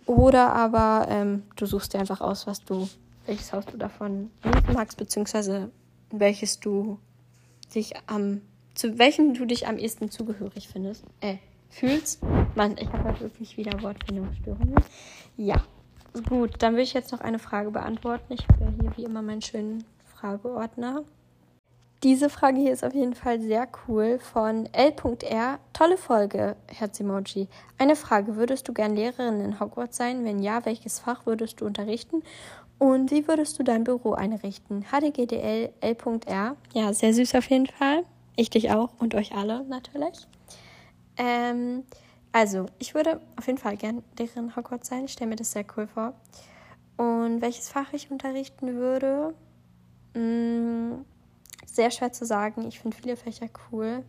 Oder 0.07 0.51
aber 0.53 1.05
ähm, 1.09 1.43
du 1.57 1.67
suchst 1.67 1.93
dir 1.93 1.99
einfach 1.99 2.21
aus, 2.21 2.47
was 2.47 2.65
du 2.65 2.89
welches 3.25 3.53
Haus 3.53 3.65
du 3.65 3.77
davon 3.77 4.31
magst, 4.73 4.97
beziehungsweise 4.97 5.71
welches 6.11 6.59
du 6.59 6.99
dich 7.73 7.93
am, 8.07 8.41
zu 8.73 8.97
welchem 8.97 9.33
du 9.33 9.45
dich 9.45 9.67
am 9.67 9.77
ehesten 9.77 10.11
zugehörig 10.11 10.67
findest, 10.67 11.05
äh, 11.21 11.37
fühlst. 11.69 12.21
Mann, 12.55 12.75
ich 12.77 12.87
habe 12.91 13.03
halt 13.05 13.21
wirklich 13.21 13.57
wieder 13.57 13.81
Wortfindungsstörungen. 13.81 14.75
Ja, 15.37 15.63
gut, 16.27 16.55
dann 16.59 16.75
will 16.75 16.83
ich 16.83 16.93
jetzt 16.93 17.11
noch 17.11 17.21
eine 17.21 17.39
Frage 17.39 17.71
beantworten. 17.71 18.33
Ich 18.33 18.47
habe 18.47 18.73
hier 18.79 18.97
wie 18.97 19.03
immer 19.03 19.21
meinen 19.21 19.41
schönen 19.41 19.85
Frageordner. 20.05 21.03
Diese 22.03 22.29
Frage 22.29 22.59
hier 22.59 22.73
ist 22.73 22.83
auf 22.83 22.95
jeden 22.95 23.13
Fall 23.13 23.39
sehr 23.39 23.67
cool 23.87 24.17
von 24.17 24.67
L.R. 24.73 25.59
Tolle 25.71 25.97
Folge, 25.97 26.55
Herz-Emoji. 26.67 27.47
Eine 27.77 27.95
Frage, 27.95 28.37
würdest 28.37 28.67
du 28.67 28.73
gern 28.73 28.95
Lehrerin 28.95 29.39
in 29.39 29.59
Hogwarts 29.59 29.97
sein? 29.97 30.25
Wenn 30.25 30.39
ja, 30.39 30.65
welches 30.65 30.97
Fach 30.97 31.27
würdest 31.27 31.61
du 31.61 31.65
unterrichten? 31.67 32.23
Und 32.81 33.11
wie 33.11 33.27
würdest 33.27 33.59
du 33.59 33.63
dein 33.63 33.83
Büro 33.83 34.13
einrichten? 34.13 34.85
HDGDL 34.85 35.69
L.R. 35.81 36.55
Ja, 36.73 36.93
sehr 36.93 37.13
süß 37.13 37.35
auf 37.35 37.47
jeden 37.47 37.67
Fall. 37.67 38.03
Ich 38.35 38.49
dich 38.49 38.71
auch 38.71 38.89
und 38.97 39.13
euch 39.13 39.35
alle 39.35 39.63
natürlich. 39.65 40.27
Ähm, 41.15 41.83
also, 42.31 42.65
ich 42.79 42.95
würde 42.95 43.21
auf 43.37 43.45
jeden 43.45 43.59
Fall 43.59 43.77
gern 43.77 44.01
Lehrerin 44.17 44.55
Hogwarts 44.55 44.87
sein. 44.87 45.05
Ich 45.05 45.11
stelle 45.11 45.29
mir 45.29 45.35
das 45.35 45.51
sehr 45.51 45.63
cool 45.77 45.85
vor. 45.85 46.13
Und 46.97 47.43
welches 47.43 47.69
Fach 47.69 47.93
ich 47.93 48.09
unterrichten 48.09 48.73
würde? 48.73 49.35
Mh, 50.15 50.21
mm, 50.23 51.05
sehr 51.67 51.91
schwer 51.91 52.11
zu 52.11 52.25
sagen. 52.25 52.67
Ich 52.67 52.79
finde 52.79 52.97
viele 52.97 53.15
Fächer 53.15 53.45
cool. 53.71 54.03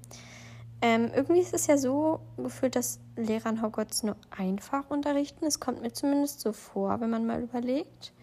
Ähm, 0.81 1.11
irgendwie 1.15 1.43
ist 1.43 1.53
es 1.53 1.67
ja 1.67 1.77
so 1.77 2.21
gefühlt, 2.39 2.75
dass 2.75 3.01
Lehrer 3.17 3.51
in 3.51 3.61
Hogwarts 3.61 4.03
nur 4.03 4.17
einfach 4.31 4.89
unterrichten. 4.89 5.45
Es 5.45 5.61
kommt 5.61 5.83
mir 5.83 5.93
zumindest 5.93 6.41
so 6.41 6.55
vor, 6.55 7.03
wenn 7.03 7.11
man 7.11 7.27
mal 7.27 7.43
überlegt. 7.43 8.15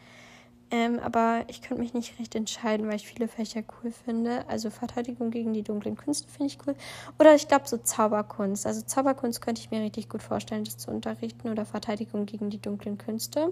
Ähm, 0.72 1.00
aber 1.00 1.46
ich 1.48 1.62
könnte 1.62 1.82
mich 1.82 1.96
nicht 1.96 2.20
recht 2.20 2.36
entscheiden, 2.36 2.88
weil 2.88 2.96
ich 2.96 3.08
viele 3.08 3.28
Fächer 3.28 3.64
cool 3.82 3.92
finde. 3.92 4.48
Also 4.48 4.70
Verteidigung 4.70 5.32
gegen 5.32 5.52
die 5.54 5.64
dunklen 5.64 5.98
Künste 5.98 6.28
finde 6.28 6.54
ich 6.54 6.60
cool. 6.68 6.76
Oder 7.18 7.34
ich 7.34 7.48
glaube 7.48 7.68
so 7.68 7.78
Zauberkunst. 7.78 8.68
Also 8.68 8.82
Zauberkunst 8.84 9.42
könnte 9.42 9.62
ich 9.62 9.72
mir 9.72 9.82
richtig 9.82 10.10
gut 10.10 10.22
vorstellen, 10.22 10.64
das 10.64 10.78
zu 10.78 10.92
unterrichten. 10.92 11.50
Oder 11.50 11.66
Verteidigung 11.66 12.28
gegen 12.28 12.52
die 12.52 12.62
dunklen 12.62 13.00
Künste. 13.00 13.52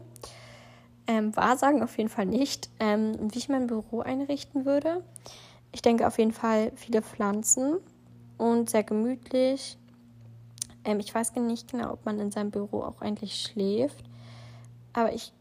Ähm, 1.08 1.36
Wahrsagen 1.36 1.82
auf 1.82 1.97
jeden 1.97 2.10
Fall 2.10 2.27
nicht. 2.27 2.69
Ähm, 2.80 3.15
wie 3.32 3.39
ich 3.39 3.49
mein 3.49 3.65
Büro 3.65 4.01
einrichten 4.01 4.65
würde. 4.65 5.03
Ich 5.71 5.82
denke 5.82 6.06
auf 6.06 6.19
jeden 6.19 6.34
Fall 6.34 6.71
viele 6.75 7.01
Pflanzen 7.01 7.77
und 8.38 8.69
sehr 8.69 8.84
gemütlich. 8.84 9.80
Ähm, 10.86 10.99
ich 10.99 11.13
weiß 11.15 11.34
nicht 11.36 11.71
genau, 11.71 11.93
ob 11.93 12.06
man 12.06 12.19
in 12.19 12.30
seinem 12.30 12.51
Büro 12.51 12.84
auch 12.84 13.01
eigentlich 13.01 13.41
schläft. 13.41 14.06
Aber 14.93 15.13
ich 15.13 15.34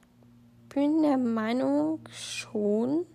bin 0.77 1.01
der 1.01 1.17
Meinung 1.17 2.01
schon, 2.11 3.07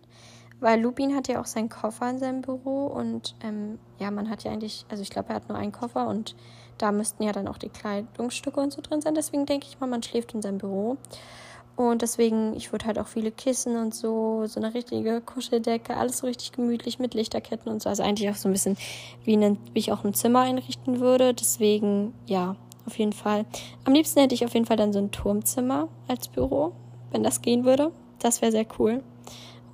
weil 0.60 0.82
Lupin 0.82 1.16
hat 1.16 1.28
ja 1.28 1.40
auch 1.40 1.46
seinen 1.46 1.70
Koffer 1.70 2.10
in 2.10 2.18
seinem 2.18 2.42
Büro 2.42 2.88
und 2.88 3.36
ähm, 3.44 3.78
ja, 4.00 4.10
man 4.10 4.32
hat 4.32 4.44
ja 4.44 4.52
eigentlich, 4.52 4.84
also 4.90 5.04
ich 5.04 5.12
glaube, 5.12 5.30
er 5.30 5.36
hat 5.36 5.48
nur 5.48 5.60
einen 5.60 5.72
Koffer 5.72 6.08
und 6.08 6.36
da 6.80 6.92
müssten 6.92 7.22
ja 7.22 7.32
dann 7.32 7.48
auch 7.48 7.60
die 7.60 7.70
Kleidungsstücke 7.70 8.60
und 8.60 8.74
so 8.74 8.82
drin 8.82 9.02
sein. 9.02 9.14
Deswegen 9.14 9.46
denke 9.46 9.68
ich 9.70 9.80
mal, 9.80 9.86
man 9.86 10.02
schläft 10.02 10.34
in 10.34 10.42
seinem 10.42 10.58
Büro. 10.58 10.98
Und 11.76 12.02
deswegen, 12.02 12.56
ich 12.56 12.72
würde 12.72 12.86
halt 12.86 12.98
auch 12.98 13.06
viele 13.06 13.32
Kissen 13.32 13.78
und 13.78 13.94
so, 13.94 14.48
so 14.48 14.60
eine 14.60 14.74
richtige 14.74 15.22
Kuscheldecke, 15.22 15.96
alles 15.96 16.18
so 16.18 16.26
richtig 16.26 16.54
gemütlich 16.54 16.98
mit 16.98 17.14
Lichterketten 17.14 17.72
und 17.72 17.84
so. 17.84 17.90
Also 17.90 18.02
eigentlich 18.02 18.28
auch 18.32 18.36
so 18.36 18.50
ein 18.50 18.54
bisschen, 18.54 18.76
wie, 19.24 19.38
ein, 19.38 19.60
wie 19.74 19.80
ich 19.80 19.92
auch 19.92 20.04
ein 20.04 20.16
Zimmer 20.16 20.40
einrichten 20.40 21.00
würde. 21.00 21.36
Deswegen, 21.36 22.16
ja, 22.26 22.56
auf 22.88 22.98
jeden 22.98 23.14
Fall. 23.14 23.46
Am 23.86 23.94
liebsten 23.94 24.20
hätte 24.20 24.34
ich 24.34 24.46
auf 24.46 24.56
jeden 24.56 24.66
Fall 24.66 24.78
dann 24.78 24.94
so 24.94 25.00
ein 25.00 25.12
Turmzimmer 25.12 25.90
als 26.08 26.28
Büro 26.28 26.74
wenn 27.12 27.24
das 27.24 27.42
gehen 27.42 27.66
würde. 27.66 27.92
Das 28.20 28.42
wäre 28.42 28.52
sehr 28.52 28.66
cool. 28.80 29.04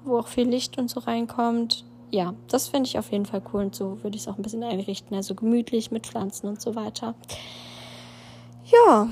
Wo 0.03 0.19
auch 0.19 0.27
viel 0.27 0.47
Licht 0.47 0.77
und 0.77 0.89
so 0.89 0.99
reinkommt. 0.99 1.85
Ja, 2.09 2.33
das 2.47 2.69
finde 2.69 2.87
ich 2.87 2.97
auf 2.97 3.11
jeden 3.11 3.25
Fall 3.25 3.41
cool 3.53 3.65
und 3.65 3.75
so 3.75 4.01
würde 4.03 4.15
ich 4.15 4.21
es 4.23 4.27
auch 4.27 4.37
ein 4.37 4.41
bisschen 4.41 4.63
einrichten. 4.63 5.15
Also 5.15 5.35
gemütlich 5.35 5.91
mit 5.91 6.07
Pflanzen 6.07 6.47
und 6.47 6.61
so 6.61 6.75
weiter. 6.75 7.15
Ja, 8.65 9.09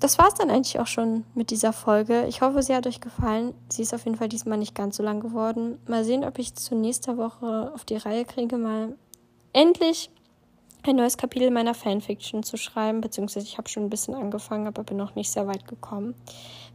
das 0.00 0.18
war 0.18 0.28
es 0.28 0.34
dann 0.34 0.50
eigentlich 0.50 0.78
auch 0.78 0.86
schon 0.86 1.24
mit 1.34 1.50
dieser 1.50 1.72
Folge. 1.72 2.26
Ich 2.28 2.40
hoffe, 2.40 2.62
sie 2.62 2.74
hat 2.74 2.86
euch 2.86 3.00
gefallen. 3.00 3.54
Sie 3.68 3.82
ist 3.82 3.94
auf 3.94 4.04
jeden 4.04 4.16
Fall 4.16 4.28
diesmal 4.28 4.58
nicht 4.58 4.74
ganz 4.74 4.96
so 4.96 5.02
lang 5.02 5.20
geworden. 5.20 5.78
Mal 5.88 6.04
sehen, 6.04 6.24
ob 6.24 6.38
ich 6.38 6.54
zu 6.54 6.76
nächster 6.76 7.16
Woche 7.16 7.72
auf 7.74 7.84
die 7.84 7.96
Reihe 7.96 8.24
kriege, 8.24 8.58
mal 8.58 8.96
endlich 9.52 10.10
ein 10.82 10.96
neues 10.96 11.16
Kapitel 11.16 11.50
meiner 11.50 11.74
Fanfiction 11.74 12.42
zu 12.42 12.56
schreiben, 12.56 13.00
beziehungsweise 13.00 13.46
ich 13.46 13.58
habe 13.58 13.68
schon 13.68 13.84
ein 13.84 13.90
bisschen 13.90 14.14
angefangen, 14.14 14.66
aber 14.66 14.84
bin 14.84 14.96
noch 14.96 15.14
nicht 15.14 15.30
sehr 15.30 15.46
weit 15.46 15.66
gekommen. 15.66 16.14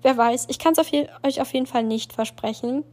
Wer 0.01 0.17
weiß, 0.17 0.47
ich 0.49 0.59
kann 0.59 0.73
es 0.73 0.91
euch 1.23 1.41
auf 1.41 1.53
jeden 1.53 1.65
Fall 1.65 1.83
nicht 1.83 2.13
versprechen. 2.13 2.83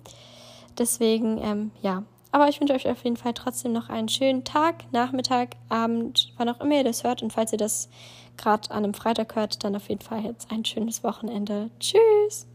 Deswegen, 0.78 1.38
ähm, 1.42 1.70
ja. 1.82 2.04
Aber 2.32 2.48
ich 2.48 2.60
wünsche 2.60 2.74
euch 2.74 2.88
auf 2.88 3.02
jeden 3.02 3.16
Fall 3.16 3.34
trotzdem 3.34 3.72
noch 3.72 3.88
einen 3.88 4.08
schönen 4.08 4.44
Tag, 4.44 4.84
Nachmittag, 4.92 5.56
Abend, 5.68 6.32
wann 6.36 6.48
auch 6.48 6.60
immer 6.60 6.76
ihr 6.76 6.84
das 6.84 7.02
hört. 7.02 7.22
Und 7.22 7.32
falls 7.32 7.50
ihr 7.50 7.58
das 7.58 7.88
gerade 8.36 8.70
an 8.70 8.84
einem 8.84 8.94
Freitag 8.94 9.34
hört, 9.34 9.64
dann 9.64 9.74
auf 9.74 9.88
jeden 9.88 10.00
Fall 10.00 10.24
jetzt 10.24 10.50
ein 10.52 10.64
schönes 10.64 11.02
Wochenende. 11.02 11.70
Tschüss! 11.80 12.49